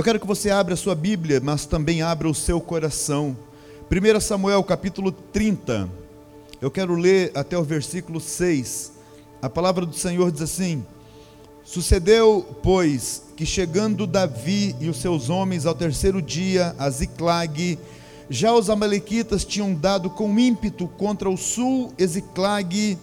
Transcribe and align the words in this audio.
Eu 0.00 0.04
quero 0.04 0.18
que 0.18 0.26
você 0.26 0.48
abra 0.48 0.72
a 0.72 0.78
sua 0.78 0.94
Bíblia, 0.94 1.42
mas 1.44 1.66
também 1.66 2.00
abra 2.00 2.26
o 2.26 2.34
seu 2.34 2.58
coração. 2.58 3.36
1 3.92 4.18
Samuel 4.18 4.64
capítulo 4.64 5.12
30. 5.12 5.90
Eu 6.58 6.70
quero 6.70 6.94
ler 6.94 7.30
até 7.34 7.58
o 7.58 7.62
versículo 7.62 8.18
6. 8.18 8.92
A 9.42 9.50
palavra 9.50 9.84
do 9.84 9.94
Senhor 9.94 10.32
diz 10.32 10.40
assim: 10.40 10.86
Sucedeu, 11.62 12.56
pois, 12.62 13.24
que 13.36 13.44
chegando 13.44 14.06
Davi 14.06 14.74
e 14.80 14.88
os 14.88 14.96
seus 14.96 15.28
homens 15.28 15.66
ao 15.66 15.74
terceiro 15.74 16.22
dia 16.22 16.74
a 16.78 16.88
Ziclag, 16.88 17.78
já 18.30 18.54
os 18.54 18.70
amalequitas 18.70 19.44
tinham 19.44 19.74
dado 19.74 20.08
com 20.08 20.38
ímpeto 20.38 20.88
contra 20.88 21.28
o 21.28 21.36
sul 21.36 21.92
Eziclag 21.98 22.96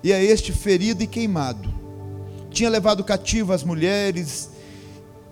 e 0.00 0.12
a 0.12 0.22
este 0.22 0.52
ferido 0.52 1.02
e 1.02 1.08
queimado. 1.08 1.74
Tinha 2.52 2.70
levado 2.70 3.02
cativo 3.02 3.52
as 3.52 3.64
mulheres 3.64 4.54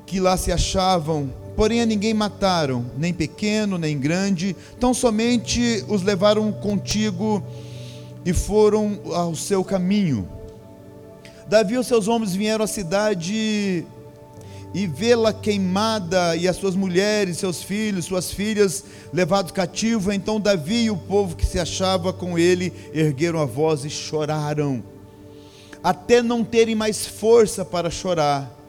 que 0.06 0.20
lá 0.20 0.36
se 0.36 0.52
achavam, 0.52 1.30
porém 1.56 1.80
a 1.80 1.86
ninguém 1.86 2.12
mataram, 2.12 2.84
nem 2.96 3.12
pequeno, 3.12 3.78
nem 3.78 3.98
grande, 3.98 4.54
tão 4.78 4.92
somente 4.92 5.84
os 5.88 6.02
levaram 6.02 6.52
contigo 6.52 7.42
e 8.24 8.32
foram 8.32 8.98
ao 9.12 9.34
seu 9.34 9.64
caminho. 9.64 10.28
Davi 11.46 11.74
e 11.74 11.78
os 11.78 11.86
seus 11.86 12.08
homens 12.08 12.34
vieram 12.34 12.64
à 12.64 12.66
cidade 12.68 13.84
e 14.74 14.86
vê-la 14.88 15.32
queimada 15.32 16.34
e 16.34 16.48
as 16.48 16.56
suas 16.56 16.74
mulheres, 16.74 17.38
seus 17.38 17.62
filhos, 17.62 18.06
suas 18.06 18.32
filhas 18.32 18.84
levados 19.12 19.52
cativo. 19.52 20.10
Então 20.10 20.40
Davi 20.40 20.84
e 20.84 20.90
o 20.90 20.96
povo 20.96 21.36
que 21.36 21.46
se 21.46 21.60
achava 21.60 22.12
com 22.12 22.38
ele 22.38 22.72
ergueram 22.92 23.40
a 23.40 23.44
voz 23.44 23.84
e 23.84 23.90
choraram, 23.90 24.82
até 25.82 26.22
não 26.22 26.42
terem 26.42 26.74
mais 26.74 27.06
força 27.06 27.64
para 27.64 27.90
chorar. 27.90 28.63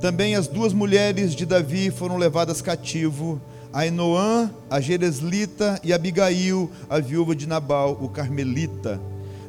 Também 0.00 0.34
as 0.34 0.46
duas 0.46 0.72
mulheres 0.72 1.34
de 1.34 1.46
Davi 1.46 1.90
foram 1.90 2.16
levadas 2.16 2.60
cativo, 2.60 3.40
Ainoã, 3.72 4.50
a 4.70 4.80
Jereslita, 4.80 5.80
e 5.82 5.92
Abigail, 5.92 6.70
a 6.88 7.00
viúva 7.00 7.34
de 7.34 7.46
Nabal, 7.46 7.98
o 8.00 8.08
Carmelita. 8.08 9.00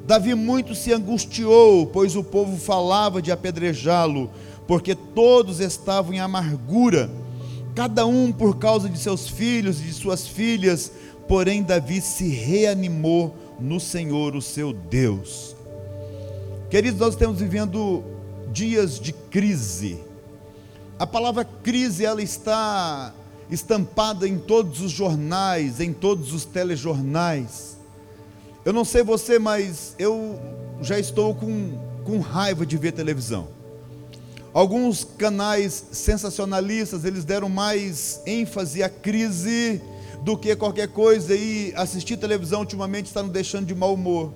Davi 0.08 0.34
muito 0.34 0.74
se 0.74 0.94
angustiou, 0.94 1.88
pois 1.88 2.16
o 2.16 2.24
povo 2.24 2.58
falava 2.58 3.22
de 3.22 3.32
apedrejá-lo, 3.32 4.30
porque 4.68 4.96
todos 4.96 5.60
estavam 5.60 6.14
em 6.14 6.20
amargura, 6.20 7.10
cada 7.76 8.06
um 8.06 8.32
por 8.32 8.58
causa 8.58 8.88
de 8.88 8.98
seus 8.98 9.28
filhos 9.28 9.80
e 9.80 9.84
de 9.84 9.94
suas 9.94 10.28
filhas, 10.28 10.92
porém 11.28 11.62
Davi 11.62 12.02
se 12.02 12.30
reanimou 12.30 13.36
no 13.60 13.80
Senhor, 13.80 14.36
o 14.36 14.42
seu 14.42 14.74
Deus. 14.74 15.56
Queridos, 16.70 17.00
nós 17.00 17.14
estamos 17.14 17.40
vivendo 17.40 18.04
dias 18.52 19.00
de 19.00 19.12
crise. 19.12 20.00
A 20.98 21.06
palavra 21.06 21.44
crise 21.44 22.06
ela 22.06 22.22
está 22.22 23.14
estampada 23.52 24.26
em 24.26 24.38
todos 24.38 24.80
os 24.80 24.92
jornais, 24.92 25.82
em 25.82 25.92
todos 25.92 26.32
os 26.32 26.46
telejornais. 26.46 27.78
Eu 28.64 28.72
não 28.72 28.86
sei 28.86 29.04
você, 29.04 29.38
mas 29.38 29.94
eu 30.00 30.40
já 30.82 30.98
estou 30.98 31.36
com, 31.36 31.78
com 32.06 32.20
raiva 32.20 32.66
de 32.66 32.78
ver 32.78 32.94
televisão. 32.94 33.50
Alguns 34.54 35.04
canais 35.04 35.86
sensacionalistas, 35.92 37.04
eles 37.04 37.26
deram 37.26 37.50
mais 37.50 38.22
ênfase 38.26 38.82
à 38.82 38.88
crise 38.88 39.82
do 40.22 40.38
que 40.38 40.56
qualquer 40.56 40.88
coisa 40.88 41.36
e 41.36 41.74
assistir 41.76 42.16
televisão 42.16 42.62
ultimamente 42.62 43.08
está 43.08 43.22
nos 43.22 43.34
deixando 43.34 43.66
de 43.66 43.76
mau 43.76 43.94
humor. 43.94 44.32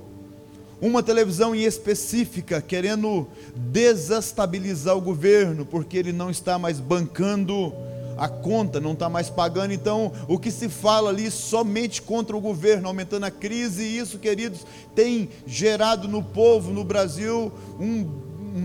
Uma 0.82 1.04
televisão 1.04 1.54
em 1.54 1.64
específica 1.64 2.62
querendo 2.62 3.28
desestabilizar 3.56 4.96
o 4.96 5.02
governo, 5.02 5.66
porque 5.66 5.98
ele 5.98 6.14
não 6.14 6.30
está 6.30 6.58
mais 6.58 6.80
bancando 6.80 7.74
a 8.20 8.28
conta 8.28 8.82
não 8.82 8.92
está 8.92 9.08
mais 9.08 9.30
pagando, 9.30 9.74
então 9.74 10.12
o 10.28 10.38
que 10.38 10.52
se 10.52 10.68
fala 10.68 11.10
ali 11.10 11.32
somente 11.32 12.02
contra 12.02 12.36
o 12.36 12.42
governo, 12.42 12.88
aumentando 12.88 13.26
a 13.26 13.32
crise, 13.32 13.82
e 13.82 13.98
isso, 13.98 14.20
queridos, 14.20 14.66
tem 14.94 15.30
gerado 15.48 16.08
no 16.08 16.22
povo, 16.22 16.74
no 16.74 16.84
Brasil, 16.84 17.52
um 17.80 18.06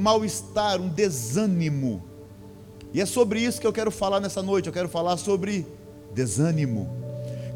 mal-estar, 0.03 0.81
um 0.81 0.89
desânimo. 0.89 2.03
E 2.93 3.01
é 3.01 3.07
sobre 3.07 3.41
isso 3.41 3.61
que 3.61 3.67
eu 3.67 3.73
quero 3.73 3.93
falar 3.93 4.19
nessa 4.19 4.43
noite, 4.43 4.67
eu 4.67 4.73
quero 4.73 4.89
falar 4.89 5.17
sobre 5.17 5.65
desânimo. 6.13 6.89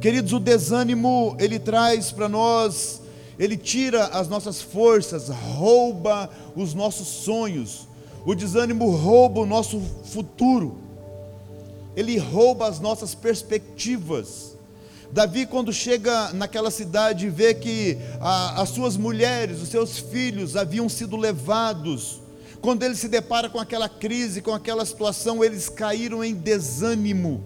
Queridos, 0.00 0.32
o 0.32 0.38
desânimo, 0.38 1.36
ele 1.40 1.58
traz 1.58 2.12
para 2.12 2.28
nós, 2.28 3.02
ele 3.38 3.56
tira 3.56 4.06
as 4.06 4.28
nossas 4.28 4.60
forças, 4.60 5.28
rouba 5.28 6.30
os 6.56 6.74
nossos 6.74 7.06
sonhos. 7.06 7.86
O 8.26 8.34
desânimo 8.34 8.90
rouba 8.90 9.40
o 9.40 9.46
nosso 9.46 9.80
futuro 10.04 10.88
ele 11.98 12.16
rouba 12.16 12.68
as 12.68 12.78
nossas 12.78 13.12
perspectivas. 13.12 14.56
Davi, 15.10 15.46
quando 15.46 15.72
chega 15.72 16.32
naquela 16.32 16.70
cidade 16.70 17.26
e 17.26 17.28
vê 17.28 17.52
que 17.52 17.98
a, 18.20 18.62
as 18.62 18.68
suas 18.68 18.96
mulheres, 18.96 19.60
os 19.60 19.68
seus 19.68 19.98
filhos 19.98 20.54
haviam 20.54 20.88
sido 20.88 21.16
levados, 21.16 22.22
quando 22.60 22.84
ele 22.84 22.94
se 22.94 23.08
depara 23.08 23.48
com 23.48 23.58
aquela 23.58 23.88
crise, 23.88 24.40
com 24.40 24.54
aquela 24.54 24.86
situação, 24.86 25.42
eles 25.42 25.68
caíram 25.68 26.22
em 26.22 26.34
desânimo. 26.34 27.42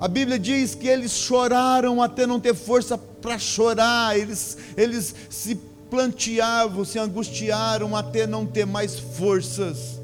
A 0.00 0.08
Bíblia 0.08 0.40
diz 0.40 0.74
que 0.74 0.88
eles 0.88 1.12
choraram 1.12 2.02
até 2.02 2.26
não 2.26 2.40
ter 2.40 2.54
força 2.54 2.98
para 3.26 3.40
chorar, 3.40 4.16
eles, 4.16 4.56
eles 4.76 5.12
se 5.28 5.56
planteavam, 5.90 6.84
se 6.84 6.96
angustiaram 6.96 7.96
até 7.96 8.24
não 8.24 8.46
ter 8.46 8.64
mais 8.64 9.00
forças. 9.00 9.98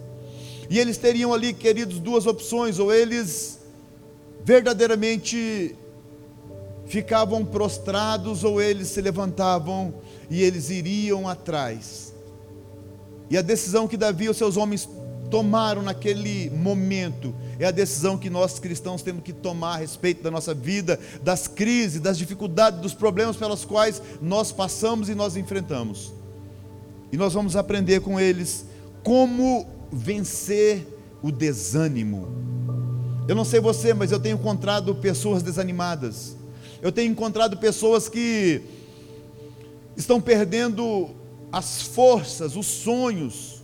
E 0.69 0.77
eles 0.77 0.97
teriam 0.97 1.33
ali, 1.33 1.53
queridos, 1.53 2.00
duas 2.00 2.27
opções: 2.27 2.81
ou 2.81 2.93
eles 2.93 3.60
verdadeiramente 4.44 5.77
ficavam 6.87 7.44
prostrados, 7.44 8.43
ou 8.43 8.60
eles 8.60 8.88
se 8.88 9.00
levantavam 9.00 9.94
e 10.28 10.43
eles 10.43 10.69
iriam 10.69 11.28
atrás. 11.28 12.12
E 13.31 13.39
a 13.39 13.43
decisão 13.43 13.87
que 13.87 13.97
Davi 13.97 14.25
e 14.25 14.31
os 14.31 14.37
seus 14.37 14.56
homens 14.56 14.89
tomaram 15.32 15.82
naquele 15.82 16.50
momento 16.50 17.34
é 17.59 17.65
a 17.65 17.70
decisão 17.70 18.19
que 18.19 18.28
nós 18.28 18.59
cristãos 18.59 19.00
temos 19.00 19.25
que 19.25 19.32
tomar 19.32 19.76
a 19.76 19.78
respeito 19.78 20.22
da 20.22 20.31
nossa 20.31 20.53
vida, 20.53 21.00
das 21.22 21.48
crises, 21.48 22.03
das 22.03 22.19
dificuldades, 22.19 22.82
dos 22.82 22.93
problemas 22.93 23.37
pelos 23.37 23.65
quais 23.65 24.03
nós 24.21 24.53
passamos 24.53 25.09
e 25.09 25.15
nós 25.15 25.34
enfrentamos. 25.34 26.12
E 27.10 27.16
nós 27.16 27.32
vamos 27.32 27.56
aprender 27.56 28.00
com 28.00 28.21
eles 28.21 28.66
como 29.03 29.66
vencer 29.91 30.87
o 31.22 31.32
desânimo. 31.32 32.28
Eu 33.26 33.34
não 33.34 33.44
sei 33.47 33.59
você, 33.59 33.94
mas 33.94 34.12
eu 34.12 34.21
tenho 34.21 34.34
encontrado 34.34 34.94
pessoas 34.97 35.42
desanimadas. 35.42 36.37
Eu 36.82 36.92
tenho 36.92 37.10
encontrado 37.10 37.56
pessoas 37.56 38.06
que 38.06 38.60
estão 39.97 40.21
perdendo 40.21 41.09
as 41.50 41.81
forças, 41.81 42.54
os 42.54 42.66
sonhos. 42.66 43.62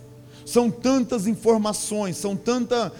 São 0.49 0.71
tantas 0.71 1.27
informações, 1.27 2.17
são 2.17 2.35
tanta 2.35 2.91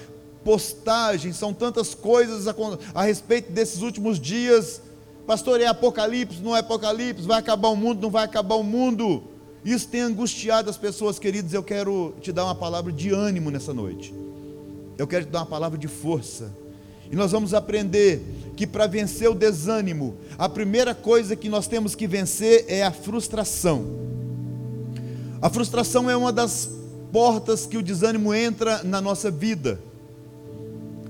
postagens, 0.44 1.36
são 1.36 1.52
tantas 1.52 1.96
coisas 1.96 2.48
a, 2.48 2.56
a 2.94 3.04
respeito 3.04 3.52
desses 3.52 3.82
últimos 3.82 4.20
dias. 4.20 4.80
Pastor, 5.26 5.60
é 5.60 5.66
apocalipse, 5.66 6.42
não 6.42 6.56
é 6.56 6.60
apocalipse, 6.60 7.26
vai 7.26 7.40
acabar 7.40 7.70
o 7.70 7.76
mundo, 7.76 8.04
não 8.04 8.12
vai 8.12 8.24
acabar 8.24 8.54
o 8.54 8.64
mundo. 8.64 9.24
Isso 9.66 9.88
tem 9.88 10.02
angustiado 10.02 10.70
as 10.70 10.78
pessoas, 10.78 11.18
queridos. 11.18 11.52
Eu 11.52 11.64
quero 11.64 12.14
te 12.22 12.32
dar 12.32 12.46
uma 12.46 12.54
palavra 12.54 12.92
de 12.92 13.10
ânimo 13.10 13.50
nessa 13.50 13.74
noite. 13.74 14.14
Eu 14.96 15.08
quero 15.08 15.26
te 15.26 15.32
dar 15.32 15.40
uma 15.40 15.46
palavra 15.48 15.78
de 15.78 15.88
força. 15.88 16.54
E 17.12 17.16
nós 17.16 17.32
vamos 17.32 17.56
aprender 17.56 18.22
que 18.56 18.68
para 18.68 18.86
vencer 18.86 19.28
o 19.28 19.34
desânimo, 19.34 20.16
a 20.38 20.48
primeira 20.48 20.94
coisa 20.94 21.36
que 21.36 21.50
nós 21.50 21.66
temos 21.66 21.96
que 21.96 22.06
vencer 22.06 22.66
é 22.68 22.84
a 22.84 22.92
frustração. 22.92 23.86
A 25.42 25.50
frustração 25.50 26.08
é 26.10 26.16
uma 26.16 26.32
das 26.32 26.79
portas 27.12 27.66
que 27.66 27.78
o 27.78 27.84
desânimo 27.84 28.34
entra 28.34 28.84
na 28.84 29.02
nossa 29.02 29.30
vida. 29.32 29.80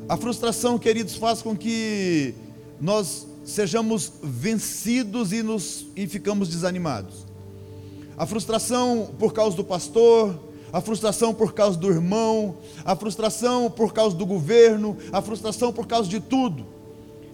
A 0.07 0.17
frustração, 0.17 0.77
queridos, 0.79 1.15
faz 1.15 1.41
com 1.41 1.55
que 1.55 2.33
nós 2.79 3.27
sejamos 3.45 4.11
vencidos 4.21 5.31
e, 5.31 5.43
nos, 5.43 5.85
e 5.95 6.07
ficamos 6.07 6.49
desanimados 6.49 7.29
a 8.19 8.25
frustração 8.25 9.11
por 9.17 9.31
causa 9.31 9.55
do 9.55 9.63
pastor, 9.63 10.37
a 10.73 10.81
frustração 10.81 11.33
por 11.33 11.53
causa 11.53 11.77
do 11.77 11.87
irmão, 11.87 12.57
a 12.83 12.93
frustração 12.93 13.71
por 13.71 13.93
causa 13.93 14.13
do 14.13 14.25
governo, 14.25 14.97
a 15.09 15.21
frustração 15.21 15.71
por 15.71 15.87
causa 15.87 16.09
de 16.09 16.19
tudo. 16.19 16.65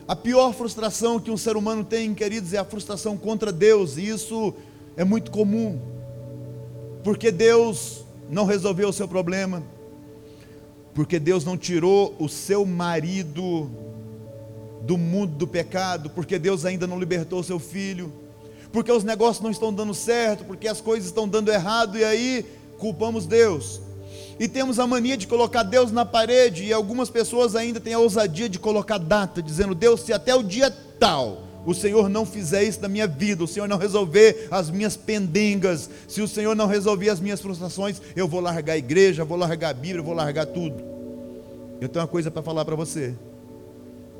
A 0.07 0.15
pior 0.15 0.53
frustração 0.53 1.19
que 1.19 1.31
um 1.31 1.37
ser 1.37 1.57
humano 1.57 1.83
tem, 1.83 2.13
queridos, 2.13 2.53
é 2.53 2.59
a 2.59 2.63
frustração 2.63 3.17
contra 3.17 3.51
Deus, 3.51 3.97
e 3.97 4.07
isso 4.07 4.53
é 4.95 5.03
muito 5.03 5.31
comum, 5.31 5.79
porque 7.03 7.31
Deus 7.31 8.04
não 8.29 8.45
resolveu 8.45 8.89
o 8.89 8.93
seu 8.93 9.07
problema, 9.07 9.63
porque 10.93 11.19
Deus 11.19 11.43
não 11.43 11.57
tirou 11.57 12.15
o 12.19 12.29
seu 12.29 12.65
marido 12.65 13.69
do 14.81 14.97
mundo 14.97 15.35
do 15.35 15.47
pecado, 15.47 16.09
porque 16.09 16.37
Deus 16.37 16.65
ainda 16.65 16.87
não 16.87 16.99
libertou 16.99 17.39
o 17.39 17.43
seu 17.43 17.59
filho 17.59 18.11
porque 18.75 18.91
os 18.91 19.05
negócios 19.05 19.41
não 19.41 19.51
estão 19.51 19.73
dando 19.73 19.93
certo, 19.93 20.43
porque 20.43 20.67
as 20.67 20.81
coisas 20.81 21.05
estão 21.07 21.25
dando 21.25 21.49
errado, 21.49 21.97
e 21.97 22.03
aí 22.03 22.45
culpamos 22.77 23.25
Deus. 23.25 23.79
e 24.37 24.49
temos 24.49 24.79
a 24.79 24.85
mania 24.85 25.15
de 25.15 25.27
colocar 25.27 25.63
Deus 25.63 25.93
na 25.93 26.03
parede, 26.03 26.65
e 26.65 26.73
algumas 26.73 27.09
pessoas 27.09 27.55
ainda 27.55 27.79
têm 27.79 27.93
a 27.93 27.99
ousadia 27.99 28.49
de 28.49 28.59
colocar 28.59 28.97
data, 28.97 29.41
dizendo: 29.41 29.73
Deus, 29.73 30.01
se 30.01 30.11
até 30.11 30.35
o 30.35 30.43
dia 30.43 30.69
tal 30.99 31.43
o 31.65 31.73
Senhor 31.73 32.07
não 32.09 32.25
fizer 32.25 32.63
isso 32.63 32.81
na 32.81 32.87
minha 32.87 33.07
vida, 33.07 33.43
o 33.43 33.47
Senhor 33.47 33.67
não 33.67 33.77
resolver 33.77 34.47
as 34.51 34.69
minhas 34.69 34.95
pendengas, 34.95 35.89
se 36.07 36.21
o 36.21 36.27
Senhor 36.27 36.55
não 36.55 36.67
resolver 36.67 37.09
as 37.09 37.19
minhas 37.19 37.41
frustrações, 37.41 38.01
eu 38.15 38.27
vou 38.27 38.39
largar 38.39 38.73
a 38.73 38.77
igreja, 38.77 39.25
vou 39.25 39.37
largar 39.37 39.69
a 39.69 39.73
Bíblia, 39.73 40.03
vou 40.03 40.13
largar 40.13 40.45
tudo. 40.45 40.83
Eu 41.81 41.89
tenho 41.89 42.03
uma 42.03 42.07
coisa 42.07 42.29
para 42.29 42.43
falar 42.43 42.63
para 42.63 42.75
você. 42.75 43.15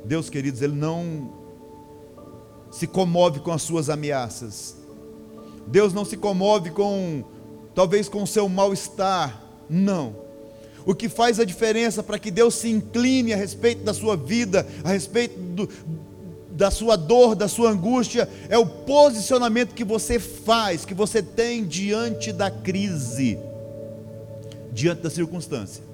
Deus, 0.04 0.28
queridos, 0.28 0.60
Ele 0.60 0.74
não 0.74 1.32
se 2.70 2.86
comove 2.86 3.40
com 3.40 3.52
as 3.52 3.62
suas 3.62 3.88
ameaças. 3.88 4.76
Deus 5.66 5.92
não 5.92 6.04
se 6.04 6.16
comove 6.16 6.70
com, 6.70 7.24
talvez, 7.74 8.08
com 8.08 8.22
o 8.22 8.26
seu 8.26 8.48
mal-estar. 8.48 9.42
Não. 9.68 10.26
O 10.84 10.94
que 10.94 11.08
faz 11.08 11.40
a 11.40 11.44
diferença 11.44 12.02
para 12.02 12.18
que 12.18 12.30
Deus 12.30 12.54
se 12.54 12.68
incline 12.68 13.32
a 13.32 13.36
respeito 13.36 13.82
da 13.82 13.92
sua 13.92 14.16
vida, 14.16 14.64
a 14.84 14.90
respeito 14.90 15.36
do, 15.36 15.68
da 16.56 16.70
sua 16.70 16.96
dor, 16.96 17.34
da 17.34 17.46
sua 17.46 17.70
angústia, 17.70 18.28
é 18.48 18.56
o 18.56 18.66
posicionamento 18.66 19.74
que 19.74 19.84
você 19.84 20.18
faz, 20.18 20.86
que 20.86 20.94
você 20.94 21.22
tem 21.22 21.64
diante 21.64 22.32
da 22.32 22.50
crise, 22.50 23.38
diante 24.72 25.02
da 25.02 25.10
circunstância. 25.10 25.84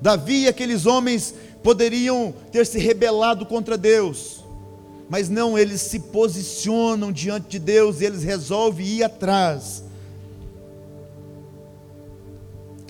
Davi 0.00 0.42
e 0.42 0.48
aqueles 0.48 0.84
homens 0.84 1.34
poderiam 1.62 2.34
ter 2.52 2.66
se 2.66 2.78
rebelado 2.78 3.46
contra 3.46 3.78
Deus, 3.78 4.44
mas 5.08 5.30
não, 5.30 5.58
eles 5.58 5.80
se 5.80 5.98
posicionam 5.98 7.10
diante 7.10 7.48
de 7.48 7.58
Deus 7.58 8.00
e 8.00 8.04
eles 8.04 8.22
resolvem 8.22 8.86
ir 8.86 9.02
atrás. 9.02 9.82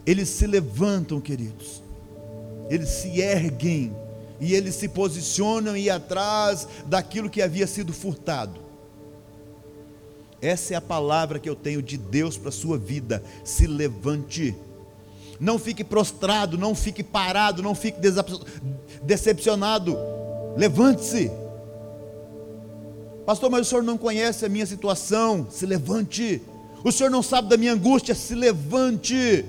Eles 0.04 0.28
se 0.28 0.46
levantam, 0.48 1.20
queridos, 1.20 1.80
eles 2.68 2.88
se 2.88 3.20
erguem 3.20 3.94
e 4.40 4.54
eles 4.54 4.74
se 4.74 4.88
posicionam 4.88 5.76
e 5.76 5.90
atrás 5.90 6.66
daquilo 6.86 7.28
que 7.28 7.42
havia 7.42 7.66
sido 7.66 7.92
furtado. 7.92 8.60
Essa 10.40 10.72
é 10.72 10.76
a 10.76 10.80
palavra 10.80 11.38
que 11.38 11.48
eu 11.48 11.54
tenho 11.54 11.82
de 11.82 11.98
Deus 11.98 12.38
para 12.38 12.48
a 12.48 12.52
sua 12.52 12.78
vida. 12.78 13.22
Se 13.44 13.66
levante. 13.66 14.56
Não 15.38 15.58
fique 15.58 15.84
prostrado, 15.84 16.56
não 16.56 16.74
fique 16.74 17.02
parado, 17.02 17.62
não 17.62 17.74
fique 17.74 17.98
decepcionado. 19.02 19.96
Levante-se. 20.56 21.30
Pastor, 23.26 23.50
mas 23.50 23.66
o 23.66 23.70
senhor 23.70 23.82
não 23.82 23.98
conhece 23.98 24.46
a 24.46 24.48
minha 24.48 24.64
situação. 24.64 25.46
Se 25.50 25.66
levante. 25.66 26.40
O 26.82 26.90
senhor 26.90 27.10
não 27.10 27.22
sabe 27.22 27.48
da 27.48 27.58
minha 27.58 27.74
angústia. 27.74 28.14
Se 28.14 28.34
levante. 28.34 29.44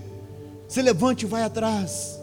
Se 0.67 0.81
levante 0.81 1.23
e 1.23 1.27
vai 1.27 1.43
atrás. 1.43 2.19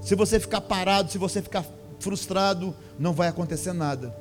Se 0.00 0.14
você 0.14 0.38
ficar 0.38 0.60
parado, 0.60 1.10
se 1.10 1.18
você 1.18 1.42
ficar 1.42 1.64
frustrado, 1.98 2.74
não 2.98 3.12
vai 3.12 3.28
acontecer 3.28 3.72
nada. 3.72 4.14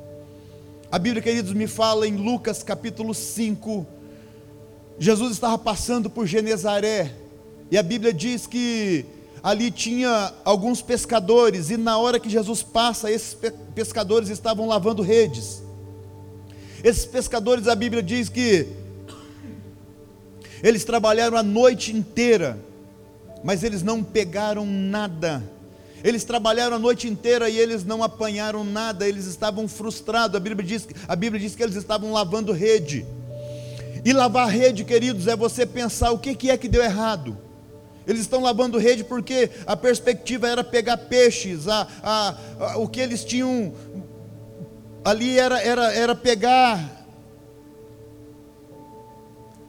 A 0.91 0.97
Bíblia, 0.97 1.21
queridos, 1.21 1.53
me 1.53 1.67
fala 1.67 2.07
em 2.07 2.15
Lucas 2.15 2.63
capítulo 2.63 3.13
5. 3.13 3.85
Jesus 4.97 5.33
estava 5.33 5.57
passando 5.57 6.09
por 6.09 6.25
Genezaré, 6.25 7.13
e 7.69 7.77
a 7.77 7.83
Bíblia 7.83 8.13
diz 8.13 8.47
que 8.47 9.05
ali 9.43 9.69
tinha 9.69 10.33
alguns 10.43 10.81
pescadores, 10.81 11.69
e 11.69 11.77
na 11.77 11.97
hora 11.97 12.19
que 12.19 12.29
Jesus 12.29 12.63
passa, 12.63 13.11
esses 13.11 13.37
pescadores 13.75 14.29
estavam 14.29 14.67
lavando 14.67 15.03
redes. 15.03 15.61
Esses 16.83 17.05
pescadores, 17.05 17.67
a 17.67 17.75
Bíblia 17.75 18.01
diz 18.01 18.29
que 18.29 18.67
eles 20.63 20.83
trabalharam 20.83 21.37
a 21.37 21.43
noite 21.43 21.95
inteira, 21.95 22.57
mas 23.43 23.63
eles 23.63 23.83
não 23.83 24.03
pegaram 24.03 24.65
nada 24.65 25.56
eles 26.03 26.23
trabalharam 26.23 26.75
a 26.75 26.79
noite 26.79 27.07
inteira 27.07 27.49
e 27.49 27.57
eles 27.57 27.83
não 27.83 28.03
apanharam 28.03 28.63
nada, 28.63 29.07
eles 29.07 29.25
estavam 29.25 29.67
frustrados. 29.67 30.35
A 30.35 30.39
Bíblia 30.39 30.65
diz, 30.65 30.87
a 31.07 31.15
Bíblia 31.15 31.39
diz 31.41 31.55
que 31.55 31.63
eles 31.63 31.75
estavam 31.75 32.11
lavando 32.11 32.51
rede. 32.51 33.05
E 34.05 34.13
lavar 34.13 34.47
rede, 34.47 34.83
queridos, 34.83 35.27
é 35.27 35.35
você 35.35 35.65
pensar 35.65 36.11
o 36.11 36.19
que, 36.19 36.35
que 36.35 36.49
é 36.49 36.57
que 36.57 36.67
deu 36.67 36.83
errado. 36.83 37.37
Eles 38.05 38.21
estão 38.21 38.41
lavando 38.41 38.77
rede 38.77 39.03
porque 39.03 39.49
a 39.65 39.75
perspectiva 39.75 40.47
era 40.47 40.63
pegar 40.63 40.95
peixes, 40.95 41.67
a, 41.67 41.85
a, 42.01 42.37
a, 42.59 42.77
o 42.77 42.87
que 42.87 43.01
eles 43.01 43.25
tinham 43.25 43.73
ali 45.03 45.37
era, 45.37 45.61
era, 45.61 45.93
era 45.93 46.15
pegar. 46.15 47.05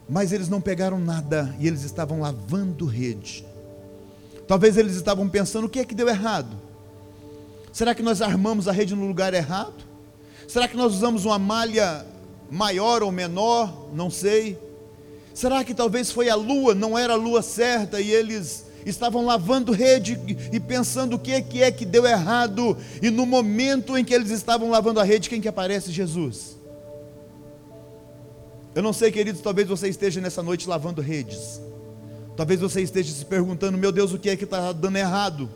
Mas 0.08 0.32
eles 0.32 0.48
não 0.48 0.60
pegaram 0.60 1.00
nada 1.00 1.54
e 1.58 1.66
eles 1.66 1.82
estavam 1.82 2.20
lavando 2.20 2.86
rede. 2.86 3.44
Talvez 4.48 4.78
eles 4.78 4.96
estavam 4.96 5.28
pensando: 5.28 5.66
o 5.66 5.68
que 5.68 5.78
é 5.78 5.84
que 5.84 5.94
deu 5.94 6.08
errado? 6.08 6.56
Será 7.72 7.94
que 7.94 8.02
nós 8.02 8.22
armamos 8.22 8.66
a 8.66 8.72
rede 8.72 8.96
no 8.96 9.06
lugar 9.06 9.34
errado? 9.34 9.86
Será 10.48 10.66
que 10.66 10.76
nós 10.76 10.94
usamos 10.94 11.26
uma 11.26 11.38
malha 11.38 12.04
maior 12.50 13.02
ou 13.02 13.12
menor? 13.12 13.90
Não 13.92 14.10
sei. 14.10 14.58
Será 15.34 15.62
que 15.62 15.74
talvez 15.74 16.10
foi 16.10 16.30
a 16.30 16.34
lua, 16.34 16.74
não 16.74 16.98
era 16.98 17.12
a 17.12 17.16
lua 17.16 17.42
certa 17.42 18.00
e 18.00 18.10
eles 18.10 18.64
estavam 18.86 19.24
lavando 19.26 19.70
rede 19.70 20.18
e 20.50 20.58
pensando 20.58 21.16
o 21.16 21.18
que 21.18 21.32
é 21.32 21.40
que 21.42 21.62
é 21.62 21.70
que 21.70 21.84
deu 21.84 22.06
errado? 22.06 22.76
E 23.02 23.10
no 23.10 23.26
momento 23.26 23.96
em 23.96 24.04
que 24.04 24.14
eles 24.14 24.30
estavam 24.30 24.70
lavando 24.70 24.98
a 24.98 25.04
rede, 25.04 25.28
quem 25.28 25.40
que 25.40 25.46
aparece? 25.46 25.92
Jesus. 25.92 26.56
Eu 28.74 28.82
não 28.82 28.92
sei, 28.92 29.12
queridos, 29.12 29.42
talvez 29.42 29.68
você 29.68 29.88
esteja 29.88 30.20
nessa 30.20 30.42
noite 30.42 30.68
lavando 30.68 31.02
redes. 31.02 31.60
Talvez 32.38 32.61
você 32.61 32.81
esteja 32.81 33.12
se 33.12 33.25
perguntando: 33.25 33.76
meu 33.76 33.90
Deus, 33.90 34.12
o 34.12 34.19
que 34.19 34.31
é 34.31 34.37
que 34.37 34.44
está 34.44 34.70
dando 34.70 34.96
errado? 34.96 35.50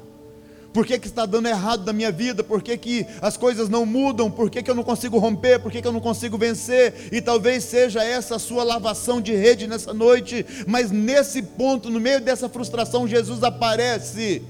Por 0.75 0.85
que, 0.85 0.99
que 0.99 1.07
está 1.07 1.25
dando 1.25 1.47
errado 1.47 1.87
na 1.87 1.93
minha 1.93 2.11
vida? 2.11 2.43
Por 2.43 2.61
que, 2.61 2.77
que 2.77 3.07
as 3.21 3.37
coisas 3.37 3.69
não 3.69 3.87
mudam? 3.87 4.29
Por 4.29 4.51
que, 4.51 4.65
que 4.65 4.69
eu 4.71 4.75
não 4.75 4.83
consigo 4.83 5.17
romper? 5.19 5.61
Por 5.61 5.71
que, 5.71 5.81
que 5.81 5.87
eu 5.87 5.93
não 5.93 6.01
consigo 6.01 6.37
vencer? 6.37 7.09
E 7.13 7.21
talvez 7.21 7.63
seja 7.63 8.03
essa 8.03 8.35
a 8.35 8.39
sua 8.41 8.65
lavação 8.65 9.21
de 9.21 9.33
rede 9.33 9.69
nessa 9.69 9.95
noite, 9.95 10.45
mas 10.67 10.91
nesse 10.91 11.41
ponto, 11.41 11.89
no 11.89 12.01
meio 12.01 12.21
dessa 12.21 12.49
frustração, 12.49 13.07
Jesus 13.07 13.45
aparece 13.45 14.43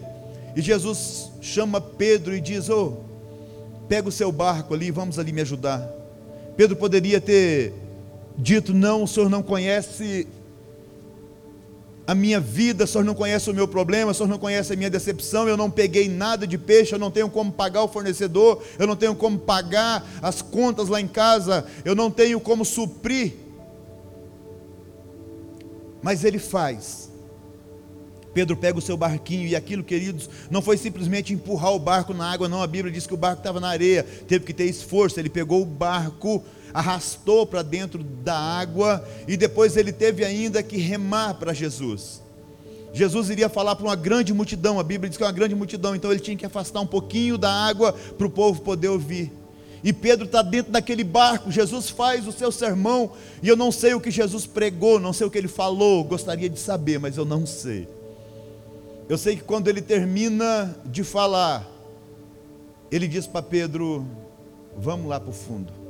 e 0.56 0.62
Jesus 0.62 1.31
chama 1.43 1.82
Pedro 1.82 2.35
e 2.35 2.40
diz: 2.40 2.70
Ô, 2.70 2.82
oh, 2.82 3.87
pega 3.88 4.08
o 4.08 4.12
seu 4.12 4.32
barco 4.32 4.73
ali, 4.73 4.90
vamos 4.90 5.19
ali 5.19 5.32
me 5.32 5.43
ajudar. 5.43 5.87
Pedro 6.56 6.76
poderia 6.76 7.20
ter 7.20 7.75
dito: 8.38 8.73
Não, 8.73 9.02
o 9.02 9.08
senhor 9.08 9.28
não 9.28 9.43
conhece 9.43 10.26
a 12.12 12.14
minha 12.14 12.38
vida, 12.38 12.85
o 12.85 12.87
senhor 12.87 13.05
não 13.05 13.14
conhece 13.14 13.50
o 13.50 13.55
meu 13.55 13.67
problema, 13.67 14.11
o 14.11 14.14
senhor 14.14 14.29
não 14.29 14.38
conhece 14.38 14.70
a 14.70 14.76
minha 14.76 14.91
decepção, 14.91 15.49
eu 15.49 15.56
não 15.56 15.70
peguei 15.70 16.11
nada 16.11 16.47
de 16.47 16.59
peixe, 16.59 16.94
eu 16.94 16.99
não 16.99 17.11
tenho 17.11 17.31
como 17.31 17.50
pagar 17.50 17.82
o 17.82 17.88
fornecedor, 17.88 18.62
eu 18.79 18.87
não 18.87 18.94
tenho 18.94 19.14
como 19.14 19.38
pagar 19.38 20.07
as 20.21 20.42
contas 20.42 20.88
lá 20.88 21.00
em 21.00 21.09
casa, 21.09 21.66
eu 21.87 21.95
não 21.95 22.11
tenho 22.11 22.38
como 22.38 22.66
suprir. 22.66 23.33
Mas 26.02 26.23
ele 26.23 26.38
faz. 26.38 27.11
Pedro 28.35 28.59
pega 28.59 28.78
o 28.78 28.83
seu 28.83 28.97
barquinho 28.97 29.49
e 29.49 29.57
aquilo, 29.57 29.83
queridos, 29.83 30.28
não 30.50 30.61
foi 30.61 30.76
simplesmente 30.76 31.33
empurrar 31.33 31.73
o 31.73 31.78
barco 31.78 32.12
na 32.12 32.31
água, 32.31 32.47
não. 32.47 32.62
A 32.62 32.66
Bíblia 32.66 32.92
diz 32.92 33.07
que 33.07 33.14
o 33.14 33.16
barco 33.16 33.40
estava 33.40 33.59
na 33.59 33.69
areia, 33.69 34.02
teve 34.28 34.45
que 34.45 34.52
ter 34.52 34.64
esforço. 34.64 35.19
Ele 35.19 35.31
pegou 35.31 35.62
o 35.62 35.66
barco, 35.66 36.45
arrastou 36.73 37.47
para 37.47 37.62
dentro 37.62 38.02
da 38.02 38.37
água 38.37 39.07
e 39.26 39.37
depois 39.37 39.76
ele 39.76 39.93
teve 39.93 40.25
ainda 40.25 40.62
que 40.62 40.76
remar 40.76 41.35
para 41.35 41.52
Jesus. 41.52 42.23
Jesus 42.93 43.31
iria 43.31 43.49
falar 43.49 43.75
para 43.75 43.87
uma 43.87 43.97
grande 43.97 44.35
multidão, 44.35 44.79
a 44.79 44.83
Bíblia 44.83 45.09
diz 45.09 45.17
que 45.17 45.23
é 45.23 45.26
uma 45.26 45.33
grande 45.33 45.55
multidão, 45.55 45.97
então 45.97 46.11
ele 46.11 46.21
tinha 46.21 46.37
que 46.37 46.45
afastar 46.45 46.81
um 46.81 46.87
pouquinho 46.87 47.38
da 47.38 47.50
água 47.50 47.93
para 47.93 48.26
o 48.26 48.31
povo 48.31 48.61
poder 48.61 48.88
ouvir. 48.88 49.33
E 49.83 49.93
Pedro 49.93 50.26
está 50.26 50.43
dentro 50.43 50.71
daquele 50.71 51.02
barco, 51.02 51.50
Jesus 51.50 51.91
faz 51.91 52.26
o 52.29 52.33
seu 52.33 52.52
sermão, 52.52 53.12
e 53.43 53.49
eu 53.49 53.57
não 53.57 53.73
sei 53.73 53.95
o 53.95 54.00
que 54.00 54.11
Jesus 54.11 54.47
pregou, 54.47 55.00
não 55.00 55.12
sei 55.12 55.26
o 55.26 55.31
que 55.31 55.38
ele 55.38 55.49
falou, 55.49 56.05
gostaria 56.05 56.49
de 56.49 56.59
saber, 56.59 57.00
mas 57.00 57.17
eu 57.17 57.25
não 57.25 57.47
sei. 57.47 57.88
Eu 59.09 59.19
sei 59.19 59.37
que 59.37 59.43
quando 59.43 59.69
ele 59.69 59.83
termina 59.83 60.76
de 60.85 61.02
falar, 61.02 61.69
ele 62.91 63.09
diz 63.09 63.26
para 63.26 63.43
Pedro: 63.43 64.07
Vamos 64.76 65.09
lá 65.09 65.19
para 65.19 65.31
o 65.31 65.33
fundo. 65.33 65.81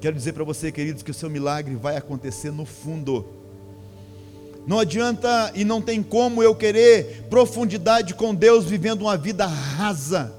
Quero 0.00 0.16
dizer 0.16 0.32
para 0.32 0.44
você, 0.44 0.72
queridos, 0.72 1.02
que 1.02 1.10
o 1.10 1.14
seu 1.14 1.28
milagre 1.28 1.76
vai 1.76 1.94
acontecer 1.94 2.50
no 2.50 2.64
fundo. 2.64 3.26
Não 4.66 4.78
adianta 4.78 5.52
e 5.54 5.62
não 5.62 5.82
tem 5.82 6.02
como 6.02 6.42
eu 6.42 6.54
querer 6.54 7.26
profundidade 7.28 8.14
com 8.14 8.34
Deus 8.34 8.64
vivendo 8.64 9.02
uma 9.02 9.16
vida 9.16 9.44
rasa, 9.44 10.32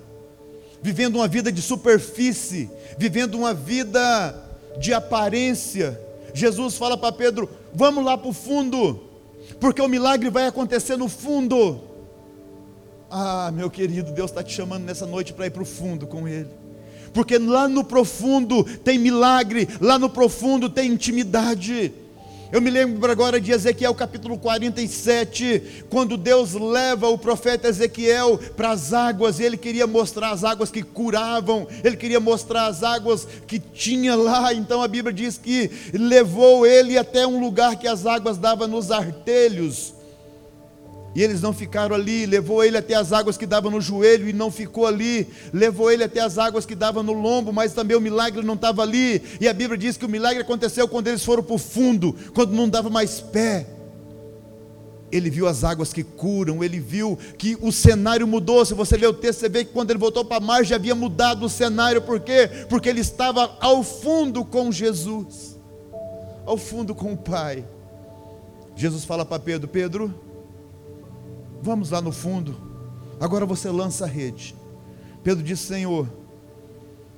vivendo 0.82 1.18
uma 1.18 1.28
vida 1.28 1.52
de 1.52 1.62
superfície, 1.62 2.72
vivendo 2.98 3.36
uma 3.36 3.54
vida 3.54 4.36
de 4.80 4.94
aparência. 4.94 6.00
Jesus 6.34 6.76
fala 6.76 6.98
para 6.98 7.12
Pedro: 7.12 7.48
vamos 7.72 8.04
lá 8.04 8.18
para 8.18 8.30
o 8.30 8.34
fundo, 8.34 9.00
porque 9.60 9.82
o 9.82 9.88
milagre 9.88 10.32
vai 10.32 10.48
acontecer 10.48 10.98
no 10.98 11.08
fundo. 11.08 11.82
Ah, 13.12 13.52
meu 13.54 13.70
querido, 13.70 14.12
Deus 14.12 14.32
está 14.32 14.42
te 14.42 14.54
chamando 14.54 14.86
nessa 14.86 15.06
noite 15.06 15.34
para 15.34 15.46
ir 15.46 15.52
para 15.52 15.62
o 15.62 15.66
fundo 15.66 16.08
com 16.08 16.28
Ele 16.28 16.61
porque 17.14 17.38
lá 17.38 17.68
no 17.68 17.84
profundo 17.84 18.64
tem 18.64 18.98
milagre, 18.98 19.68
lá 19.80 19.98
no 20.00 20.10
profundo 20.10 20.70
tem 20.70 20.92
intimidade. 20.92 21.94
Eu 22.52 22.60
me 22.60 22.70
lembro 22.70 23.10
agora 23.10 23.40
de 23.40 23.54
Ezequiel 23.54 23.96
capítulo 23.96 24.38
47, 24.38 25.86
quando 25.90 26.18
Deus 26.18 26.52
leva 26.52 27.08
o 27.08 27.18
profeta 27.18 27.70
Ezequiel 27.70 28.38
para 28.58 28.72
as 28.72 28.92
águas, 28.92 29.40
ele 29.40 29.56
queria 29.56 29.88
mostrar 29.88 30.32
as 30.32 30.44
águas 30.44 30.70
que 30.70 30.84
curavam, 30.84 31.66
ele 31.82 31.96
queria 31.96 32.20
mostrar 32.20 32.66
as 32.66 32.84
águas 32.84 33.26
que 33.48 33.58
tinha 33.58 34.16
lá. 34.16 34.54
Então 34.54 34.84
a 34.84 34.88
Bíblia 34.90 35.14
diz 35.14 35.38
que 35.38 35.72
levou 35.94 36.66
ele 36.66 36.98
até 36.98 37.26
um 37.26 37.40
lugar 37.40 37.78
que 37.78 37.88
as 37.88 38.06
águas 38.06 38.38
davam 38.38 38.68
nos 38.68 38.92
artelhos. 38.92 40.01
E 41.14 41.22
eles 41.22 41.42
não 41.42 41.52
ficaram 41.52 41.94
ali, 41.94 42.26
levou 42.26 42.64
ele 42.64 42.78
até 42.78 42.96
as 42.96 43.12
águas 43.12 43.38
que 43.38 43.46
davam 43.46 43.70
no 43.70 43.82
joelho 43.82 44.30
e 44.30 44.34
não 44.34 44.50
ficou 44.50 44.88
ali, 44.88 45.28
levou 45.52 45.92
ele 45.92 46.04
até 46.04 46.22
as 46.22 46.38
águas 46.38 46.66
que 46.66 46.74
davam 46.74 47.04
no 47.04 47.12
lombo, 47.12 47.52
mas 47.52 47.74
também 47.74 47.98
o 47.98 48.02
milagre 48.02 48.42
não 48.44 48.54
estava 48.54 48.82
ali. 48.82 49.22
E 49.40 49.48
a 49.48 49.54
Bíblia 49.54 49.78
diz 49.78 49.98
que 49.98 50.06
o 50.06 50.10
milagre 50.10 50.42
aconteceu 50.42 50.88
quando 50.88 51.08
eles 51.08 51.24
foram 51.24 51.44
para 51.44 51.56
o 51.56 51.60
fundo, 51.60 52.16
quando 52.34 52.54
não 52.54 52.70
dava 52.70 52.90
mais 52.90 53.20
pé. 53.20 53.68
Ele 55.12 55.30
viu 55.30 55.46
as 55.46 55.66
águas 55.66 55.92
que 55.92 56.04
curam, 56.04 56.64
ele 56.64 56.80
viu 56.80 57.20
que 57.38 57.58
o 57.60 57.74
cenário 57.74 58.26
mudou. 58.26 58.66
Se 58.66 58.74
você 58.74 58.96
ler 58.96 59.08
o 59.08 59.14
texto, 59.14 59.40
você 59.40 59.50
vê 59.50 59.66
que 59.66 59.74
quando 59.74 59.90
ele 59.90 60.00
voltou 60.00 60.24
para 60.24 60.38
a 60.38 60.40
margem 60.40 60.74
havia 60.74 60.96
mudado 60.96 61.46
o 61.46 61.50
cenário, 61.50 62.02
por 62.02 62.22
quê? 62.22 62.50
Porque 62.70 62.88
ele 62.88 63.02
estava 63.02 63.58
ao 63.60 63.84
fundo 63.84 64.46
com 64.46 64.72
Jesus, 64.72 65.60
ao 66.46 66.56
fundo 66.56 66.96
com 66.96 67.12
o 67.12 67.18
Pai. 67.18 67.66
Jesus 68.74 69.04
fala 69.04 69.26
para 69.26 69.38
Pedro: 69.38 69.68
Pedro, 69.68 70.31
Vamos 71.62 71.92
lá 71.92 72.02
no 72.02 72.12
fundo. 72.12 72.58
Agora 73.20 73.46
você 73.46 73.70
lança 73.70 74.06
a 74.06 74.08
rede. 74.08 74.56
Pedro 75.24 75.44
disse: 75.44 75.68
Senhor, 75.68 76.08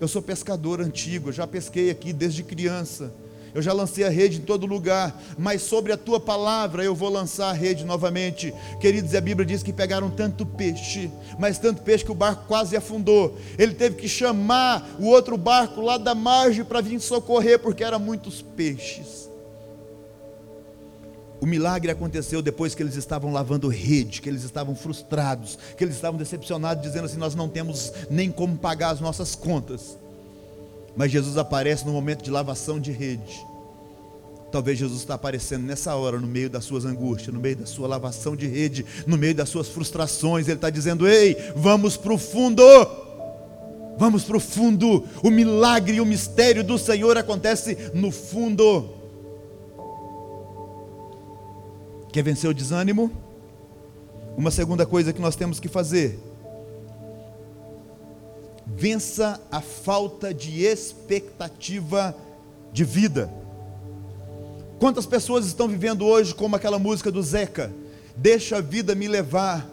eu 0.01 0.07
sou 0.07 0.21
pescador 0.21 0.81
antigo, 0.81 1.29
eu 1.29 1.33
já 1.33 1.47
pesquei 1.47 1.89
aqui 1.89 2.11
desde 2.11 2.43
criança. 2.43 3.13
Eu 3.53 3.61
já 3.61 3.71
lancei 3.71 4.03
a 4.03 4.09
rede 4.09 4.39
em 4.39 4.41
todo 4.41 4.65
lugar, 4.65 5.15
mas 5.37 5.61
sobre 5.61 5.93
a 5.93 5.97
tua 5.97 6.19
palavra 6.19 6.83
eu 6.83 6.95
vou 6.95 7.07
lançar 7.07 7.51
a 7.51 7.53
rede 7.53 7.85
novamente. 7.85 8.51
Queridos, 8.81 9.13
a 9.13 9.21
Bíblia 9.21 9.45
diz 9.45 9.61
que 9.61 9.71
pegaram 9.71 10.09
tanto 10.09 10.43
peixe, 10.43 11.09
mas 11.37 11.59
tanto 11.59 11.83
peixe 11.83 12.03
que 12.03 12.11
o 12.11 12.15
barco 12.15 12.45
quase 12.47 12.75
afundou. 12.75 13.37
Ele 13.57 13.75
teve 13.75 13.95
que 13.95 14.09
chamar 14.09 14.95
o 14.99 15.05
outro 15.05 15.37
barco 15.37 15.81
lá 15.81 15.99
da 15.99 16.15
margem 16.15 16.65
para 16.65 16.81
vir 16.81 16.99
socorrer, 16.99 17.59
porque 17.59 17.83
eram 17.83 17.99
muitos 17.99 18.41
peixes. 18.41 19.29
O 21.43 21.45
milagre 21.45 21.91
aconteceu 21.91 22.41
depois 22.41 22.73
que 22.73 22.81
eles 22.81 22.95
estavam 22.95 23.33
lavando 23.33 23.67
rede, 23.67 24.21
que 24.21 24.29
eles 24.29 24.45
estavam 24.45 24.73
frustrados, 24.73 25.59
que 25.75 25.83
eles 25.83 25.95
estavam 25.95 26.17
decepcionados, 26.17 26.81
dizendo 26.81 27.03
assim: 27.03 27.17
Nós 27.17 27.35
não 27.35 27.49
temos 27.49 27.91
nem 28.09 28.31
como 28.31 28.55
pagar 28.55 28.91
as 28.91 29.01
nossas 29.01 29.35
contas. 29.35 29.97
Mas 30.95 31.11
Jesus 31.11 31.37
aparece 31.37 31.85
no 31.85 31.91
momento 31.91 32.23
de 32.23 32.31
lavação 32.31 32.79
de 32.79 32.93
rede. 32.93 33.45
Talvez 34.53 34.79
Jesus 34.79 35.01
está 35.01 35.15
aparecendo 35.15 35.65
nessa 35.65 35.93
hora, 35.95 36.17
no 36.17 36.27
meio 36.27 36.49
das 36.49 36.63
suas 36.63 36.85
angústias, 36.85 37.35
no 37.35 37.41
meio 37.41 37.57
da 37.57 37.65
sua 37.65 37.89
lavação 37.89 38.37
de 38.37 38.47
rede, 38.47 38.85
no 39.05 39.17
meio 39.17 39.35
das 39.35 39.49
suas 39.49 39.67
frustrações. 39.67 40.47
Ele 40.47 40.55
está 40.55 40.69
dizendo: 40.69 41.05
Ei, 41.05 41.35
vamos 41.57 41.97
para 41.97 42.13
o 42.13 42.17
fundo. 42.17 42.63
Vamos 43.97 44.23
para 44.23 44.37
o 44.37 44.39
fundo. 44.39 45.03
O 45.21 45.29
milagre 45.29 45.97
e 45.97 46.01
o 46.01 46.05
mistério 46.05 46.63
do 46.63 46.77
Senhor 46.77 47.17
acontece 47.17 47.91
no 47.93 48.11
fundo. 48.11 49.02
Quer 52.13 52.21
vencer 52.21 52.47
o 52.47 52.53
desânimo? 52.53 53.11
Uma 54.37 54.51
segunda 54.51 54.85
coisa 54.85 55.11
que 55.11 55.19
nós 55.19 55.35
temos 55.35 55.59
que 55.59 55.67
fazer: 55.67 56.19
vença 58.67 59.41
a 59.51 59.59
falta 59.59 60.31
de 60.31 60.63
expectativa 60.63 62.15
de 62.71 62.83
vida. 62.83 63.33
Quantas 64.79 65.07
pessoas 65.07 65.47
estão 65.47 65.67
vivendo 65.67 66.05
hoje 66.05 66.35
como 66.35 66.55
aquela 66.55 66.77
música 66.77 67.11
do 67.11 67.23
Zeca? 67.23 67.73
Deixa 68.15 68.57
a 68.57 68.61
vida 68.61 68.93
me 68.93 69.07
levar, 69.07 69.67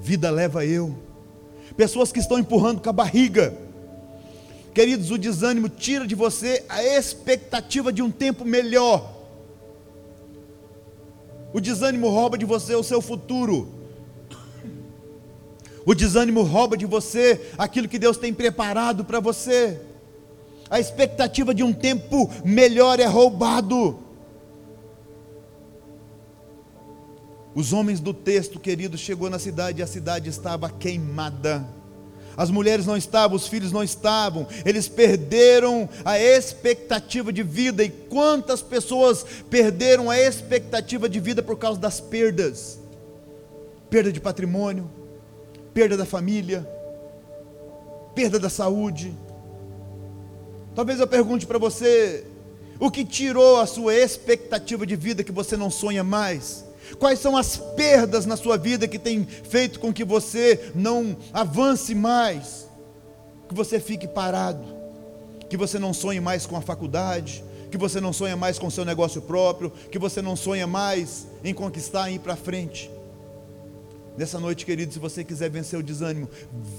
vida 0.00 0.30
leva 0.30 0.64
eu. 0.64 0.96
Pessoas 1.76 2.12
que 2.12 2.20
estão 2.20 2.38
empurrando 2.38 2.80
com 2.80 2.88
a 2.88 2.92
barriga. 2.92 3.52
Queridos, 4.72 5.10
o 5.10 5.18
desânimo 5.18 5.68
tira 5.68 6.06
de 6.06 6.14
você 6.14 6.64
a 6.68 6.84
expectativa 6.84 7.92
de 7.92 8.00
um 8.00 8.12
tempo 8.12 8.44
melhor. 8.44 9.17
O 11.52 11.60
desânimo 11.60 12.08
rouba 12.08 12.36
de 12.36 12.44
você 12.44 12.74
o 12.74 12.82
seu 12.82 13.00
futuro. 13.00 13.68
O 15.86 15.94
desânimo 15.94 16.42
rouba 16.42 16.76
de 16.76 16.84
você 16.84 17.52
aquilo 17.56 17.88
que 17.88 17.98
Deus 17.98 18.16
tem 18.16 18.34
preparado 18.34 19.04
para 19.04 19.20
você. 19.20 19.80
A 20.68 20.78
expectativa 20.78 21.54
de 21.54 21.62
um 21.62 21.72
tempo 21.72 22.30
melhor 22.44 23.00
é 23.00 23.06
roubado. 23.06 23.98
Os 27.54 27.72
homens 27.72 28.00
do 28.00 28.12
texto, 28.12 28.60
querido, 28.60 28.98
chegou 28.98 29.30
na 29.30 29.38
cidade 29.38 29.80
e 29.80 29.82
a 29.82 29.86
cidade 29.86 30.28
estava 30.28 30.68
queimada 30.68 31.66
as 32.38 32.52
mulheres 32.52 32.86
não 32.86 32.96
estavam, 32.96 33.36
os 33.36 33.48
filhos 33.48 33.72
não 33.72 33.82
estavam, 33.82 34.46
eles 34.64 34.86
perderam 34.86 35.88
a 36.04 36.20
expectativa 36.20 37.32
de 37.32 37.42
vida. 37.42 37.82
E 37.82 37.90
quantas 37.90 38.62
pessoas 38.62 39.26
perderam 39.50 40.08
a 40.08 40.16
expectativa 40.16 41.08
de 41.08 41.18
vida 41.18 41.42
por 41.42 41.58
causa 41.58 41.80
das 41.80 41.98
perdas? 41.98 42.78
Perda 43.90 44.12
de 44.12 44.20
patrimônio, 44.20 44.88
perda 45.74 45.96
da 45.96 46.06
família, 46.06 46.64
perda 48.14 48.38
da 48.38 48.48
saúde. 48.48 49.12
Talvez 50.76 51.00
eu 51.00 51.08
pergunte 51.08 51.44
para 51.44 51.58
você: 51.58 52.24
o 52.78 52.88
que 52.88 53.04
tirou 53.04 53.58
a 53.58 53.66
sua 53.66 53.96
expectativa 53.96 54.86
de 54.86 54.94
vida 54.94 55.24
que 55.24 55.32
você 55.32 55.56
não 55.56 55.72
sonha 55.72 56.04
mais? 56.04 56.67
Quais 56.96 57.18
são 57.18 57.36
as 57.36 57.56
perdas 57.56 58.24
na 58.24 58.36
sua 58.36 58.56
vida 58.56 58.88
que 58.88 58.98
tem 58.98 59.24
feito 59.24 59.80
com 59.80 59.92
que 59.92 60.04
você 60.04 60.72
não 60.74 61.16
avance 61.32 61.94
mais? 61.94 62.66
Que 63.48 63.54
você 63.54 63.80
fique 63.80 64.06
parado, 64.06 64.64
que 65.48 65.56
você 65.56 65.78
não 65.78 65.92
sonhe 65.92 66.20
mais 66.20 66.46
com 66.46 66.56
a 66.56 66.60
faculdade, 66.60 67.44
que 67.70 67.78
você 67.78 68.00
não 68.00 68.12
sonha 68.12 68.36
mais 68.36 68.58
com 68.58 68.66
o 68.66 68.70
seu 68.70 68.84
negócio 68.84 69.20
próprio, 69.20 69.70
que 69.90 69.98
você 69.98 70.22
não 70.22 70.36
sonha 70.36 70.66
mais 70.66 71.26
em 71.44 71.52
conquistar 71.52 72.10
e 72.10 72.14
ir 72.14 72.18
para 72.20 72.36
frente. 72.36 72.90
Nessa 74.16 74.40
noite, 74.40 74.66
querido, 74.66 74.92
se 74.92 74.98
você 74.98 75.22
quiser 75.22 75.48
vencer 75.48 75.78
o 75.78 75.82
desânimo, 75.82 76.28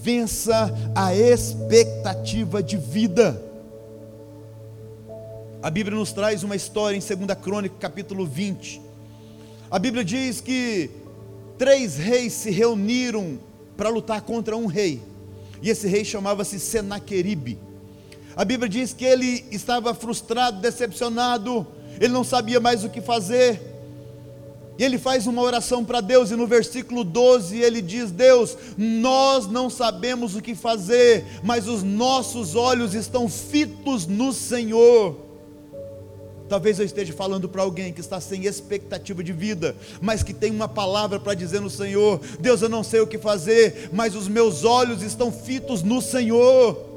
vença 0.02 0.74
a 0.94 1.16
expectativa 1.16 2.62
de 2.62 2.76
vida. 2.76 3.42
A 5.62 5.70
Bíblia 5.70 5.98
nos 5.98 6.12
traz 6.12 6.44
uma 6.44 6.56
história 6.56 6.98
em 6.98 7.00
2 7.00 7.40
Crônica, 7.40 7.76
capítulo 7.80 8.26
20 8.26 8.89
a 9.72 9.78
Bíblia 9.78 10.04
diz 10.04 10.42
que 10.42 10.90
três 11.58 11.98
reis 11.98 12.34
se 12.34 12.50
reuniram 12.50 13.38
para 13.78 13.90
lutar 13.90 14.22
contra 14.22 14.58
um 14.58 14.66
rei. 14.66 15.02
E 15.62 15.70
esse 15.70 15.88
rei 15.88 16.04
chamava-se 16.04 16.60
Senaqueribe. 16.60 17.60
A 18.36 18.44
Bíblia 18.44 18.70
diz 18.70 18.94
que 18.94 19.06
ele 19.06 19.46
estava 19.52 19.94
frustrado, 19.94 20.60
decepcionado, 20.62 21.68
ele 22.00 22.14
não 22.14 22.24
sabia 22.24 22.60
mais 22.60 22.84
o 22.84 22.90
que 22.90 23.02
fazer. 23.02 23.62
E 24.80 24.84
ele 24.84 24.98
faz 24.98 25.28
uma 25.28 25.42
oração 25.42 25.84
para 25.84 26.00
Deus, 26.00 26.32
e 26.32 26.36
no 26.38 26.48
versículo 26.48 27.04
12 27.04 27.58
ele 27.58 27.82
diz: 27.82 28.12
Deus, 28.12 28.58
nós 28.78 29.46
não 29.46 29.70
sabemos 29.70 30.36
o 30.36 30.42
que 30.42 30.56
fazer, 30.56 31.26
mas 31.44 31.68
os 31.68 31.84
nossos 31.84 32.56
olhos 32.56 32.96
estão 32.96 33.28
fitos 33.28 34.08
no 34.08 34.32
Senhor. 34.32 35.29
Talvez 36.50 36.80
eu 36.80 36.86
esteja 36.86 37.14
falando 37.14 37.48
para 37.48 37.62
alguém 37.62 37.94
que 37.94 38.02
está 38.02 38.20
sem 38.20 38.46
expectativa 38.46 39.24
de 39.24 39.32
vida, 39.32 39.76
mas 40.02 40.24
que 40.24 40.34
tem 40.34 40.50
uma 40.50 40.68
palavra 40.68 41.20
para 41.20 41.36
dizer 41.36 41.62
no 41.62 41.70
Senhor: 41.70 42.20
Deus, 42.40 42.64
eu 42.64 42.68
não 42.68 42.84
sei 42.84 43.02
o 43.02 43.08
que 43.08 43.20
fazer, 43.20 43.90
mas 43.94 44.16
os 44.16 44.28
meus 44.28 44.66
olhos 44.66 45.04
estão 45.04 45.32
fitos 45.32 45.84
no 45.84 46.02
Senhor. 46.02 46.90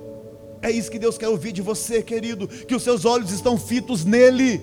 É 0.62 0.70
isso 0.70 0.90
que 0.90 0.98
Deus 0.98 1.18
quer 1.18 1.28
ouvir 1.28 1.52
de 1.52 1.60
você, 1.60 2.02
querido, 2.02 2.48
que 2.48 2.74
os 2.74 2.82
seus 2.82 3.04
olhos 3.04 3.30
estão 3.30 3.58
fitos 3.58 4.06
nele. 4.06 4.58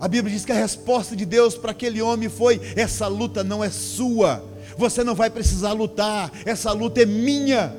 A 0.00 0.08
Bíblia 0.08 0.34
diz 0.34 0.44
que 0.44 0.52
a 0.52 0.56
resposta 0.56 1.14
de 1.14 1.26
Deus 1.26 1.54
para 1.54 1.72
aquele 1.72 2.00
homem 2.00 2.30
foi: 2.30 2.58
essa 2.74 3.06
luta 3.08 3.44
não 3.44 3.62
é 3.62 3.68
sua, 3.68 4.42
você 4.78 5.04
não 5.04 5.14
vai 5.14 5.28
precisar 5.28 5.72
lutar, 5.72 6.32
essa 6.46 6.72
luta 6.72 7.02
é 7.02 7.06
minha. 7.06 7.76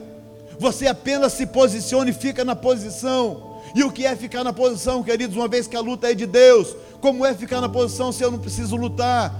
Você 0.60 0.86
apenas 0.88 1.34
se 1.34 1.48
posiciona 1.48 2.12
e 2.12 2.13
fica 2.13 2.45
na 2.45 2.55
posição. 2.55 3.54
E 3.75 3.84
o 3.84 3.91
que 3.91 4.05
é 4.05 4.15
ficar 4.15 4.41
na 4.41 4.53
posição, 4.53 5.03
queridos, 5.03 5.36
uma 5.36 5.50
vez 5.50 5.67
que 5.67 5.75
a 5.75 5.82
luta 5.82 6.10
é 6.10 6.13
de 6.13 6.25
Deus? 6.25 6.74
Como 7.01 7.25
é 7.25 7.34
ficar 7.34 7.60
na 7.60 7.67
posição 7.67 8.10
se 8.10 8.24
eu 8.24 8.32
não 8.32 8.39
preciso 8.39 8.77
lutar? 8.77 9.36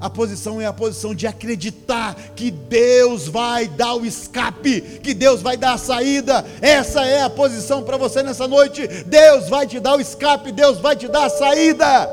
A 0.00 0.08
posição 0.08 0.60
é 0.60 0.66
a 0.66 0.72
posição 0.72 1.12
de 1.12 1.26
acreditar 1.26 2.14
que 2.36 2.48
Deus 2.48 3.26
vai 3.26 3.66
dar 3.66 3.94
o 3.94 4.06
escape, 4.06 4.80
que 5.02 5.12
Deus 5.12 5.42
vai 5.42 5.56
dar 5.56 5.72
a 5.72 5.78
saída. 5.78 6.44
Essa 6.60 7.04
é 7.04 7.22
a 7.22 7.30
posição 7.30 7.82
para 7.82 7.96
você 7.96 8.22
nessa 8.22 8.46
noite. 8.46 8.86
Deus 8.86 9.48
vai 9.48 9.66
te 9.66 9.80
dar 9.80 9.96
o 9.96 10.00
escape, 10.00 10.52
Deus 10.52 10.78
vai 10.78 10.94
te 10.94 11.08
dar 11.08 11.24
a 11.24 11.30
saída. 11.30 12.08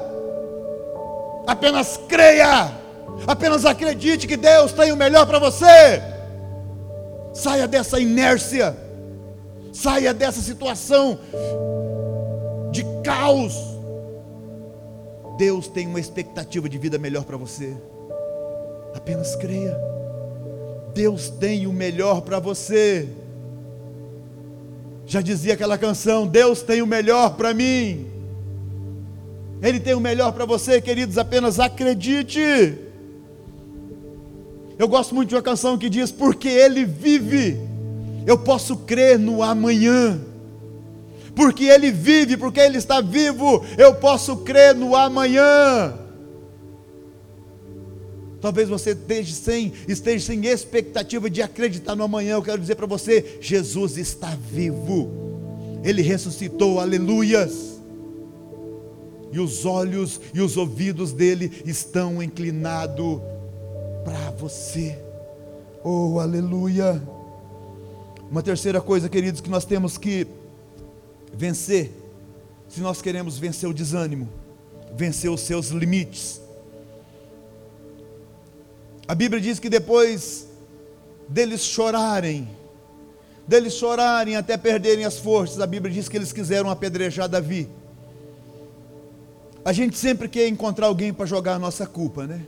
Apenas 1.46 2.00
creia, 2.08 2.72
apenas 3.28 3.64
acredite 3.64 4.28
que 4.28 4.38
Deus 4.38 4.72
tem 4.72 4.92
o 4.92 4.98
melhor 4.98 5.28
para 5.28 5.38
você. 5.38 6.02
Saia 7.32 7.68
dessa 7.68 8.00
inércia. 8.00 8.89
Saia 9.82 10.14
dessa 10.14 10.42
situação 10.42 11.18
de 12.70 12.84
caos. 13.02 13.54
Deus 15.38 15.70
tem 15.70 15.88
uma 15.88 16.02
expectativa 16.02 16.68
de 16.68 16.78
vida 16.78 16.98
melhor 16.98 17.24
para 17.24 17.38
você. 17.38 17.78
Apenas 18.94 19.38
creia. 19.38 19.78
Deus 20.94 21.30
tem 21.30 21.66
o 21.66 21.72
melhor 21.72 22.22
para 22.22 22.40
você. 22.40 23.08
Já 25.06 25.22
dizia 25.22 25.54
aquela 25.54 25.78
canção: 25.78 26.28
Deus 26.28 26.62
tem 26.62 26.82
o 26.82 26.88
melhor 26.88 27.38
para 27.38 27.54
mim. 27.54 28.06
Ele 29.62 29.80
tem 29.80 29.94
o 29.94 30.00
melhor 30.02 30.34
para 30.34 30.44
você, 30.46 30.82
queridos, 30.82 31.18
apenas 31.18 31.58
acredite. 31.58 32.78
Eu 34.78 34.90
gosto 34.90 35.16
muito 35.16 35.30
de 35.30 35.36
uma 35.36 35.42
canção 35.42 35.78
que 35.78 35.90
diz: 35.90 36.12
Porque 36.12 36.50
Ele 36.50 36.84
vive, 36.84 37.69
eu 38.30 38.38
posso 38.38 38.78
crer 38.78 39.18
no 39.18 39.42
amanhã. 39.42 40.22
Porque 41.36 41.64
Ele 41.64 41.92
vive, 41.92 42.38
porque 42.38 42.60
Ele 42.60 42.78
está 42.78 43.02
vivo, 43.02 43.66
eu 43.76 43.96
posso 43.96 44.38
crer 44.38 44.76
no 44.76 44.96
amanhã. 44.96 45.98
Talvez 48.40 48.70
você 48.70 48.92
esteja 48.92 49.34
sem, 49.34 49.74
esteja 49.88 50.28
sem 50.28 50.46
expectativa 50.46 51.28
de 51.28 51.42
acreditar 51.42 51.96
no 51.96 52.04
amanhã. 52.04 52.34
Eu 52.34 52.44
quero 52.44 52.62
dizer 52.62 52.76
para 52.76 52.86
você: 52.86 53.40
Jesus 53.42 53.98
está 53.98 54.38
vivo, 54.52 55.10
Ele 55.84 56.04
ressuscitou, 56.04 56.80
aleluias. 56.80 57.82
E 59.32 59.40
os 59.40 59.66
olhos 59.66 60.22
e 60.36 60.40
os 60.40 60.56
ouvidos 60.56 61.14
dele 61.14 61.64
estão 61.66 62.22
inclinados 62.22 63.22
para 64.06 64.30
você. 64.38 65.00
Oh, 65.84 66.20
aleluia. 66.20 67.02
Uma 68.32 68.44
terceira 68.44 68.80
coisa, 68.80 69.10
queridos, 69.10 69.42
que 69.42 69.50
nós 69.50 69.66
temos 69.66 69.98
que 69.98 70.28
vencer, 71.34 71.92
se 72.68 72.80
nós 72.80 73.02
queremos 73.02 73.40
vencer 73.40 73.68
o 73.68 73.74
desânimo, 73.74 74.30
vencer 74.96 75.32
os 75.32 75.42
seus 75.42 75.70
limites. 75.70 76.40
A 79.08 79.16
Bíblia 79.16 79.42
diz 79.42 79.58
que 79.58 79.68
depois 79.68 80.48
deles 81.28 81.62
chorarem, 81.62 82.48
deles 83.48 83.74
chorarem 83.74 84.36
até 84.36 84.56
perderem 84.58 85.06
as 85.06 85.18
forças, 85.18 85.60
a 85.60 85.66
Bíblia 85.66 85.92
diz 85.92 86.08
que 86.08 86.16
eles 86.16 86.32
quiseram 86.32 86.70
apedrejar 86.70 87.28
Davi. 87.28 87.68
A 89.66 89.74
gente 89.74 89.98
sempre 89.98 90.30
quer 90.30 90.48
encontrar 90.48 90.86
alguém 90.86 91.12
para 91.12 91.26
jogar 91.26 91.56
a 91.56 91.60
nossa 91.60 91.88
culpa, 91.88 92.28
né? 92.28 92.46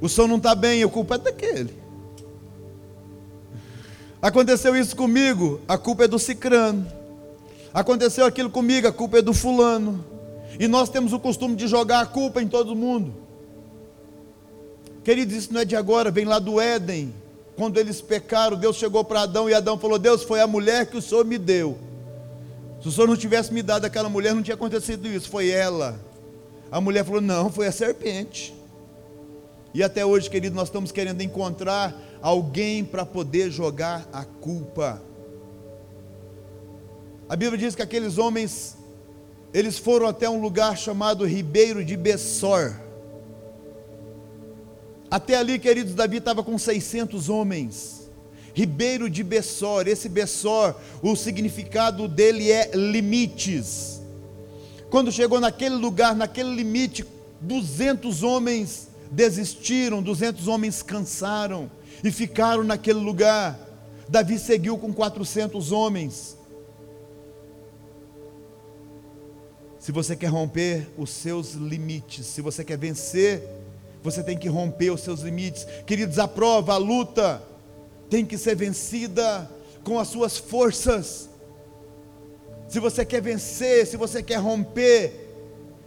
O 0.00 0.08
som 0.08 0.26
não 0.26 0.36
está 0.36 0.54
bem, 0.56 0.82
a 0.82 0.88
culpa 0.88 1.14
é 1.14 1.18
daquele. 1.18 1.87
Aconteceu 4.20 4.74
isso 4.74 4.96
comigo, 4.96 5.60
a 5.68 5.78
culpa 5.78 6.04
é 6.04 6.08
do 6.08 6.18
cicrano. 6.18 6.86
Aconteceu 7.72 8.26
aquilo 8.26 8.50
comigo, 8.50 8.88
a 8.88 8.92
culpa 8.92 9.18
é 9.18 9.22
do 9.22 9.32
fulano. 9.32 10.04
E 10.58 10.66
nós 10.66 10.88
temos 10.88 11.12
o 11.12 11.20
costume 11.20 11.54
de 11.54 11.68
jogar 11.68 12.00
a 12.00 12.06
culpa 12.06 12.42
em 12.42 12.48
todo 12.48 12.74
mundo. 12.74 13.14
Queridos, 15.04 15.36
isso 15.36 15.52
não 15.52 15.60
é 15.60 15.64
de 15.64 15.76
agora, 15.76 16.10
vem 16.10 16.24
lá 16.24 16.38
do 16.38 16.60
Éden. 16.60 17.14
Quando 17.56 17.78
eles 17.78 18.00
pecaram, 18.00 18.56
Deus 18.56 18.76
chegou 18.76 19.04
para 19.04 19.22
Adão 19.22 19.48
e 19.48 19.54
Adão 19.54 19.78
falou: 19.78 19.98
Deus, 19.98 20.22
foi 20.22 20.40
a 20.40 20.46
mulher 20.46 20.86
que 20.86 20.96
o 20.96 21.02
Senhor 21.02 21.24
me 21.24 21.38
deu. 21.38 21.78
Se 22.80 22.88
o 22.88 22.90
Senhor 22.92 23.06
não 23.06 23.16
tivesse 23.16 23.52
me 23.52 23.62
dado 23.62 23.84
aquela 23.84 24.08
mulher, 24.08 24.34
não 24.34 24.42
tinha 24.42 24.54
acontecido 24.54 25.06
isso, 25.08 25.28
foi 25.28 25.48
ela. 25.48 25.98
A 26.70 26.80
mulher 26.80 27.04
falou: 27.04 27.20
Não, 27.20 27.50
foi 27.50 27.66
a 27.66 27.72
serpente. 27.72 28.54
E 29.74 29.82
até 29.82 30.04
hoje, 30.04 30.30
querido, 30.30 30.56
nós 30.56 30.68
estamos 30.68 30.90
querendo 30.90 31.20
encontrar 31.20 31.94
alguém 32.22 32.84
para 32.84 33.04
poder 33.04 33.50
jogar 33.50 34.08
a 34.12 34.24
culpa. 34.24 35.02
A 37.28 37.36
Bíblia 37.36 37.58
diz 37.58 37.74
que 37.74 37.82
aqueles 37.82 38.18
homens, 38.18 38.76
eles 39.52 39.78
foram 39.78 40.06
até 40.06 40.28
um 40.28 40.40
lugar 40.40 40.76
chamado 40.76 41.26
Ribeiro 41.26 41.84
de 41.84 41.96
Bessor. 41.96 42.74
Até 45.10 45.36
ali, 45.36 45.58
queridos, 45.58 45.94
Davi 45.94 46.18
estava 46.18 46.42
com 46.42 46.58
600 46.58 47.28
homens. 47.28 48.10
Ribeiro 48.54 49.08
de 49.08 49.22
Bessor, 49.22 49.86
esse 49.86 50.08
Bessor, 50.08 50.74
o 51.02 51.14
significado 51.14 52.08
dele 52.08 52.50
é 52.50 52.70
limites. 52.74 54.00
Quando 54.90 55.12
chegou 55.12 55.38
naquele 55.38 55.76
lugar, 55.76 56.16
naquele 56.16 56.54
limite, 56.54 57.04
200 57.40 58.22
homens 58.22 58.88
desistiram, 59.10 60.02
200 60.02 60.48
homens 60.48 60.82
cansaram 60.82 61.70
e 62.02 62.10
ficaram 62.10 62.64
naquele 62.64 62.98
lugar. 62.98 63.58
Davi 64.08 64.38
seguiu 64.38 64.78
com 64.78 64.92
400 64.92 65.72
homens. 65.72 66.36
Se 69.78 69.92
você 69.92 70.16
quer 70.16 70.26
romper 70.26 70.88
os 70.96 71.10
seus 71.10 71.52
limites, 71.52 72.26
se 72.26 72.40
você 72.40 72.64
quer 72.64 72.76
vencer, 72.76 73.42
você 74.02 74.22
tem 74.22 74.36
que 74.36 74.48
romper 74.48 74.90
os 74.90 75.00
seus 75.00 75.20
limites. 75.20 75.66
Queridos, 75.86 76.18
a 76.18 76.26
prova, 76.26 76.74
a 76.74 76.78
luta, 76.78 77.42
tem 78.10 78.24
que 78.24 78.38
ser 78.38 78.54
vencida 78.54 79.50
com 79.84 79.98
as 79.98 80.08
suas 80.08 80.36
forças. 80.36 81.28
Se 82.68 82.80
você 82.80 83.04
quer 83.04 83.22
vencer, 83.22 83.86
se 83.86 83.96
você 83.96 84.22
quer 84.22 84.36
romper, 84.36 85.28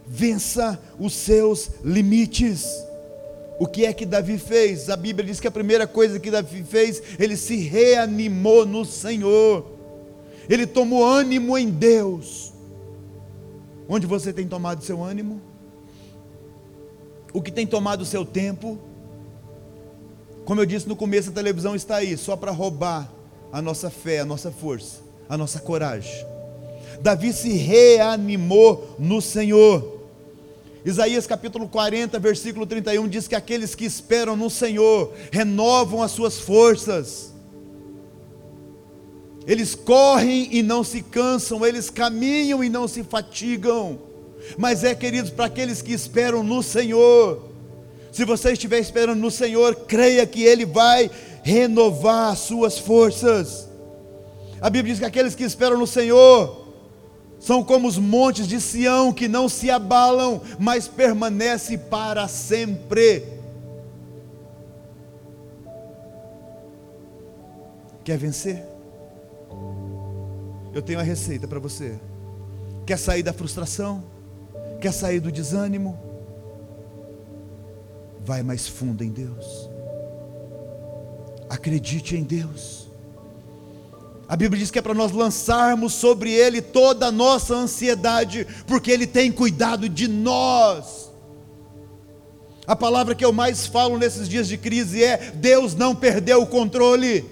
vença 0.06 0.80
os 0.98 1.14
seus 1.14 1.70
limites. 1.84 2.66
O 3.62 3.66
que 3.68 3.84
é 3.84 3.92
que 3.92 4.04
Davi 4.04 4.38
fez? 4.38 4.90
A 4.90 4.96
Bíblia 4.96 5.24
diz 5.24 5.38
que 5.38 5.46
a 5.46 5.50
primeira 5.52 5.86
coisa 5.86 6.18
que 6.18 6.32
Davi 6.32 6.64
fez, 6.64 7.00
ele 7.16 7.36
se 7.36 7.58
reanimou 7.58 8.66
no 8.66 8.84
Senhor. 8.84 9.64
Ele 10.50 10.66
tomou 10.66 11.06
ânimo 11.06 11.56
em 11.56 11.70
Deus. 11.70 12.52
Onde 13.88 14.04
você 14.04 14.32
tem 14.32 14.48
tomado 14.48 14.82
seu 14.82 15.00
ânimo? 15.00 15.40
O 17.32 17.40
que 17.40 17.52
tem 17.52 17.64
tomado 17.64 18.04
seu 18.04 18.24
tempo? 18.24 18.80
Como 20.44 20.60
eu 20.60 20.66
disse 20.66 20.88
no 20.88 20.96
começo, 20.96 21.30
a 21.30 21.32
televisão 21.32 21.76
está 21.76 21.98
aí 21.98 22.16
só 22.16 22.36
para 22.36 22.50
roubar 22.50 23.12
a 23.52 23.62
nossa 23.62 23.88
fé, 23.88 24.18
a 24.18 24.26
nossa 24.26 24.50
força, 24.50 25.02
a 25.28 25.38
nossa 25.38 25.60
coragem. 25.60 26.26
Davi 27.00 27.32
se 27.32 27.52
reanimou 27.52 28.96
no 28.98 29.22
Senhor. 29.22 30.01
Isaías 30.84 31.28
capítulo 31.28 31.68
40, 31.68 32.18
versículo 32.18 32.66
31 32.66 33.06
diz 33.06 33.28
que 33.28 33.36
aqueles 33.36 33.74
que 33.74 33.84
esperam 33.84 34.34
no 34.34 34.50
Senhor 34.50 35.12
renovam 35.30 36.02
as 36.02 36.10
suas 36.10 36.40
forças. 36.40 37.32
Eles 39.46 39.74
correm 39.76 40.48
e 40.50 40.62
não 40.62 40.82
se 40.82 41.02
cansam, 41.02 41.64
eles 41.64 41.88
caminham 41.88 42.64
e 42.64 42.68
não 42.68 42.88
se 42.88 43.04
fatigam. 43.04 43.98
Mas 44.58 44.82
é, 44.82 44.92
queridos, 44.94 45.30
para 45.30 45.44
aqueles 45.44 45.80
que 45.80 45.92
esperam 45.92 46.42
no 46.42 46.62
Senhor. 46.62 47.50
Se 48.10 48.24
você 48.24 48.52
estiver 48.52 48.80
esperando 48.80 49.18
no 49.18 49.30
Senhor, 49.30 49.74
creia 49.86 50.26
que 50.26 50.42
Ele 50.42 50.66
vai 50.66 51.10
renovar 51.44 52.32
as 52.32 52.40
suas 52.40 52.78
forças. 52.78 53.68
A 54.60 54.68
Bíblia 54.68 54.94
diz 54.94 55.00
que 55.00 55.06
aqueles 55.06 55.34
que 55.34 55.44
esperam 55.44 55.78
no 55.78 55.86
Senhor 55.86 56.61
são 57.42 57.64
como 57.64 57.88
os 57.88 57.98
montes 57.98 58.46
de 58.46 58.60
Sião 58.60 59.12
que 59.12 59.26
não 59.26 59.48
se 59.48 59.68
abalam, 59.68 60.40
mas 60.60 60.86
permanecem 60.86 61.76
para 61.76 62.28
sempre. 62.28 63.26
Quer 68.04 68.16
vencer? 68.16 68.64
Eu 70.72 70.80
tenho 70.80 71.00
a 71.00 71.02
receita 71.02 71.48
para 71.48 71.58
você. 71.58 71.98
Quer 72.86 72.96
sair 72.96 73.24
da 73.24 73.32
frustração? 73.32 74.04
Quer 74.80 74.92
sair 74.92 75.18
do 75.18 75.32
desânimo? 75.32 75.98
Vai 78.24 78.44
mais 78.44 78.68
fundo 78.68 79.02
em 79.02 79.10
Deus. 79.10 79.68
Acredite 81.50 82.16
em 82.16 82.22
Deus. 82.22 82.88
A 84.32 84.36
Bíblia 84.36 84.60
diz 84.60 84.70
que 84.70 84.78
é 84.78 84.82
para 84.82 84.94
nós 84.94 85.12
lançarmos 85.12 85.92
sobre 85.92 86.32
Ele 86.32 86.62
toda 86.62 87.08
a 87.08 87.12
nossa 87.12 87.54
ansiedade, 87.54 88.46
porque 88.66 88.90
Ele 88.90 89.06
tem 89.06 89.30
cuidado 89.30 89.90
de 89.90 90.08
nós. 90.08 91.12
A 92.66 92.74
palavra 92.74 93.14
que 93.14 93.22
eu 93.22 93.30
mais 93.30 93.66
falo 93.66 93.98
nesses 93.98 94.26
dias 94.26 94.48
de 94.48 94.56
crise 94.56 95.04
é: 95.04 95.32
Deus 95.34 95.74
não 95.74 95.94
perdeu 95.94 96.40
o 96.40 96.46
controle. 96.46 97.26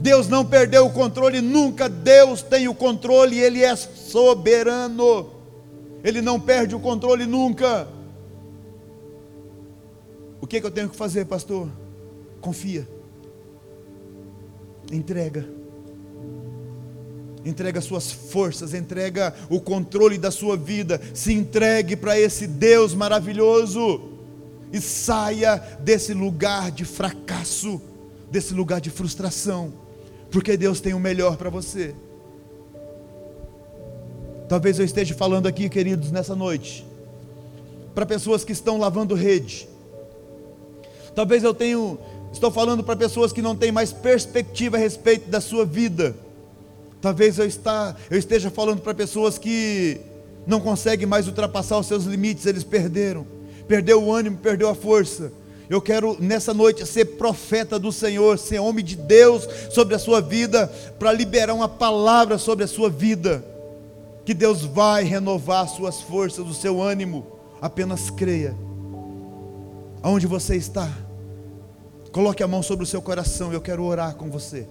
Deus 0.00 0.28
não 0.28 0.44
perdeu 0.44 0.86
o 0.86 0.92
controle, 0.92 1.40
nunca 1.40 1.88
Deus 1.88 2.40
tem 2.40 2.68
o 2.68 2.74
controle, 2.74 3.40
Ele 3.40 3.64
é 3.64 3.74
soberano, 3.74 5.28
Ele 6.04 6.22
não 6.22 6.38
perde 6.38 6.76
o 6.76 6.78
controle 6.78 7.26
nunca. 7.26 7.88
O 10.40 10.46
que, 10.46 10.58
é 10.58 10.60
que 10.60 10.66
eu 10.66 10.70
tenho 10.70 10.88
que 10.88 10.94
fazer, 10.94 11.24
pastor? 11.24 11.68
Confia 12.40 12.86
entrega. 14.92 15.48
Entrega 17.44 17.80
suas 17.80 18.10
forças, 18.10 18.74
entrega 18.74 19.34
o 19.48 19.60
controle 19.60 20.18
da 20.18 20.30
sua 20.30 20.56
vida, 20.56 21.00
se 21.14 21.32
entregue 21.32 21.96
para 21.96 22.18
esse 22.18 22.46
Deus 22.46 22.94
maravilhoso 22.94 24.10
e 24.72 24.80
saia 24.80 25.56
desse 25.80 26.12
lugar 26.12 26.70
de 26.70 26.84
fracasso, 26.84 27.80
desse 28.30 28.52
lugar 28.52 28.80
de 28.80 28.90
frustração, 28.90 29.72
porque 30.30 30.56
Deus 30.56 30.80
tem 30.80 30.94
o 30.94 31.00
melhor 31.00 31.36
para 31.36 31.48
você. 31.48 31.94
Talvez 34.48 34.78
eu 34.78 34.84
esteja 34.84 35.14
falando 35.14 35.46
aqui, 35.46 35.68
queridos, 35.68 36.10
nessa 36.10 36.34
noite, 36.34 36.86
para 37.94 38.06
pessoas 38.06 38.44
que 38.44 38.52
estão 38.52 38.78
lavando 38.78 39.14
rede. 39.14 39.68
Talvez 41.14 41.42
eu 41.44 41.52
tenho, 41.52 41.98
estou 42.32 42.50
falando 42.50 42.82
para 42.84 42.96
pessoas 42.96 43.32
que 43.32 43.42
não 43.42 43.56
têm 43.56 43.72
mais 43.72 43.92
perspectiva 43.92 44.76
a 44.76 44.80
respeito 44.80 45.28
da 45.28 45.40
sua 45.40 45.64
vida. 45.64 46.14
Talvez 47.00 47.38
eu, 47.38 47.46
está, 47.46 47.94
eu 48.10 48.18
esteja 48.18 48.50
falando 48.50 48.80
para 48.80 48.92
pessoas 48.94 49.38
que 49.38 50.00
não 50.46 50.60
conseguem 50.60 51.06
mais 51.06 51.26
ultrapassar 51.26 51.78
os 51.78 51.86
seus 51.86 52.04
limites, 52.04 52.46
eles 52.46 52.64
perderam, 52.64 53.26
perdeu 53.68 54.02
o 54.02 54.12
ânimo, 54.12 54.38
perdeu 54.38 54.68
a 54.68 54.74
força. 54.74 55.32
Eu 55.68 55.82
quero 55.82 56.16
nessa 56.18 56.54
noite 56.54 56.86
ser 56.86 57.04
profeta 57.04 57.78
do 57.78 57.92
Senhor, 57.92 58.38
ser 58.38 58.58
homem 58.58 58.82
de 58.82 58.96
Deus 58.96 59.46
sobre 59.70 59.94
a 59.94 59.98
sua 59.98 60.20
vida, 60.20 60.66
para 60.98 61.12
liberar 61.12 61.52
uma 61.52 61.68
palavra 61.68 62.38
sobre 62.38 62.64
a 62.64 62.68
sua 62.68 62.88
vida. 62.88 63.44
Que 64.24 64.32
Deus 64.32 64.62
vai 64.62 65.04
renovar 65.04 65.64
as 65.64 65.72
suas 65.72 66.00
forças, 66.00 66.46
o 66.46 66.54
seu 66.54 66.80
ânimo. 66.80 67.26
Apenas 67.60 68.08
creia. 68.08 68.56
Aonde 70.02 70.26
você 70.26 70.56
está, 70.56 70.90
coloque 72.18 72.42
a 72.42 72.48
mão 72.48 72.64
sobre 72.64 72.82
o 72.82 72.86
seu 72.86 73.00
coração. 73.00 73.52
Eu 73.52 73.60
quero 73.60 73.84
orar 73.84 74.16
com 74.16 74.28
você. 74.28 74.66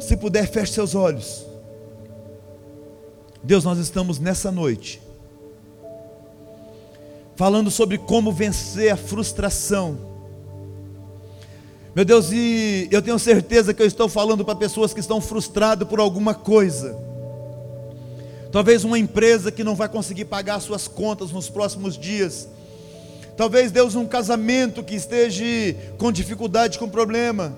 Se 0.00 0.16
puder, 0.16 0.48
feche 0.48 0.72
seus 0.72 0.96
olhos. 0.96 1.46
Deus, 3.40 3.62
nós 3.62 3.78
estamos 3.78 4.18
nessa 4.18 4.50
noite 4.50 5.00
falando 7.36 7.70
sobre 7.70 7.98
como 7.98 8.32
vencer 8.32 8.92
a 8.92 8.96
frustração. 8.96 9.96
Meu 11.94 12.04
Deus, 12.04 12.32
e 12.32 12.88
eu 12.90 13.00
tenho 13.00 13.18
certeza 13.20 13.72
que 13.72 13.80
eu 13.80 13.86
estou 13.86 14.08
falando 14.08 14.44
para 14.44 14.56
pessoas 14.56 14.92
que 14.92 14.98
estão 14.98 15.20
frustradas 15.20 15.86
por 15.86 16.00
alguma 16.00 16.34
coisa. 16.34 16.98
Talvez 18.50 18.82
uma 18.82 18.98
empresa 18.98 19.52
que 19.52 19.62
não 19.62 19.76
vai 19.76 19.88
conseguir 19.88 20.24
pagar 20.24 20.58
suas 20.58 20.88
contas 20.88 21.30
nos 21.30 21.48
próximos 21.48 21.96
dias. 21.96 22.48
Talvez 23.36 23.70
Deus 23.70 23.94
um 23.94 24.06
casamento 24.06 24.82
que 24.82 24.94
esteja 24.94 25.44
com 25.98 26.12
dificuldade, 26.12 26.78
com 26.78 26.88
problema. 26.88 27.56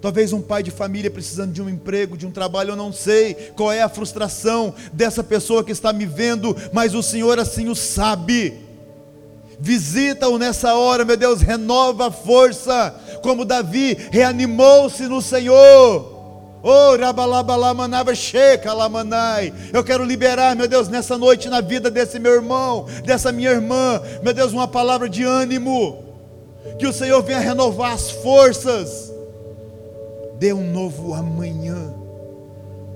Talvez 0.00 0.32
um 0.32 0.40
pai 0.40 0.62
de 0.62 0.70
família 0.70 1.10
precisando 1.10 1.52
de 1.52 1.60
um 1.60 1.68
emprego, 1.68 2.16
de 2.16 2.24
um 2.24 2.30
trabalho, 2.30 2.70
eu 2.70 2.76
não 2.76 2.92
sei 2.92 3.34
qual 3.56 3.72
é 3.72 3.82
a 3.82 3.88
frustração 3.88 4.72
dessa 4.92 5.24
pessoa 5.24 5.64
que 5.64 5.72
está 5.72 5.92
me 5.92 6.06
vendo, 6.06 6.56
mas 6.72 6.94
o 6.94 7.02
Senhor 7.02 7.38
assim 7.38 7.68
o 7.68 7.74
sabe. 7.74 8.54
Visita-o 9.58 10.38
nessa 10.38 10.74
hora, 10.74 11.04
meu 11.04 11.16
Deus, 11.16 11.40
renova 11.40 12.06
a 12.06 12.12
força, 12.12 12.94
como 13.22 13.44
Davi 13.44 13.96
reanimou-se 14.12 15.02
no 15.08 15.20
Senhor. 15.20 16.17
Oh, 16.62 16.96
Eu 19.72 19.84
quero 19.84 20.04
liberar, 20.04 20.56
meu 20.56 20.66
Deus, 20.66 20.88
nessa 20.88 21.16
noite 21.16 21.48
na 21.48 21.60
vida 21.60 21.90
desse 21.90 22.18
meu 22.18 22.32
irmão, 22.32 22.86
dessa 23.04 23.30
minha 23.30 23.50
irmã, 23.50 24.00
meu 24.22 24.34
Deus, 24.34 24.52
uma 24.52 24.66
palavra 24.66 25.08
de 25.08 25.22
ânimo. 25.22 26.04
Que 26.78 26.86
o 26.86 26.92
Senhor 26.92 27.22
venha 27.22 27.38
renovar 27.38 27.92
as 27.92 28.10
forças. 28.10 29.12
Dê 30.38 30.52
um 30.52 30.70
novo 30.70 31.14
amanhã 31.14 31.98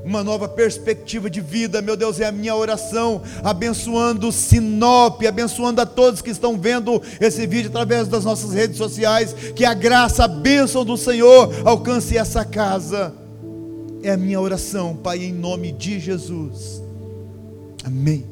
uma 0.04 0.24
nova 0.24 0.48
perspectiva 0.48 1.30
de 1.30 1.40
vida, 1.40 1.80
meu 1.80 1.96
Deus, 1.96 2.18
é 2.20 2.26
a 2.26 2.32
minha 2.32 2.54
oração, 2.54 3.22
abençoando 3.42 4.32
Sinop, 4.32 5.22
abençoando 5.24 5.80
a 5.80 5.86
todos 5.86 6.20
que 6.20 6.30
estão 6.30 6.58
vendo 6.58 7.00
esse 7.20 7.46
vídeo 7.46 7.68
através 7.68 8.08
das 8.08 8.24
nossas 8.24 8.52
redes 8.52 8.76
sociais, 8.76 9.32
que 9.54 9.64
a 9.64 9.74
graça, 9.74 10.24
a 10.24 10.28
bênção 10.28 10.84
do 10.84 10.96
Senhor 10.96 11.52
alcance 11.64 12.16
essa 12.16 12.44
casa. 12.44 13.21
É 14.02 14.10
a 14.10 14.16
minha 14.16 14.40
oração, 14.40 14.96
Pai, 14.96 15.22
em 15.24 15.32
nome 15.32 15.70
de 15.70 16.00
Jesus. 16.00 16.82
Amém. 17.84 18.26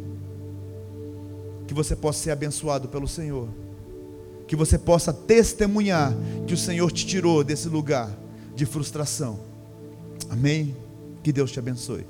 Que 1.67 1.75
você 1.75 1.95
possa 1.95 2.25
ser 2.25 2.31
abençoado 2.33 2.89
pelo 2.89 3.07
Senhor. 3.07 3.49
Que 4.49 4.57
você 4.57 4.77
possa 4.77 5.13
testemunhar 5.13 6.13
que 6.47 6.55
o 6.55 6.57
Senhor 6.57 6.91
te 6.91 7.07
tirou 7.07 7.45
desse 7.45 7.69
lugar 7.69 8.11
de 8.55 8.67
frustração. 8.67 9.39
Amém. 10.29 10.77
Que 11.23 11.33
Deus 11.33 11.53
te 11.53 11.59
abençoe. 11.59 12.05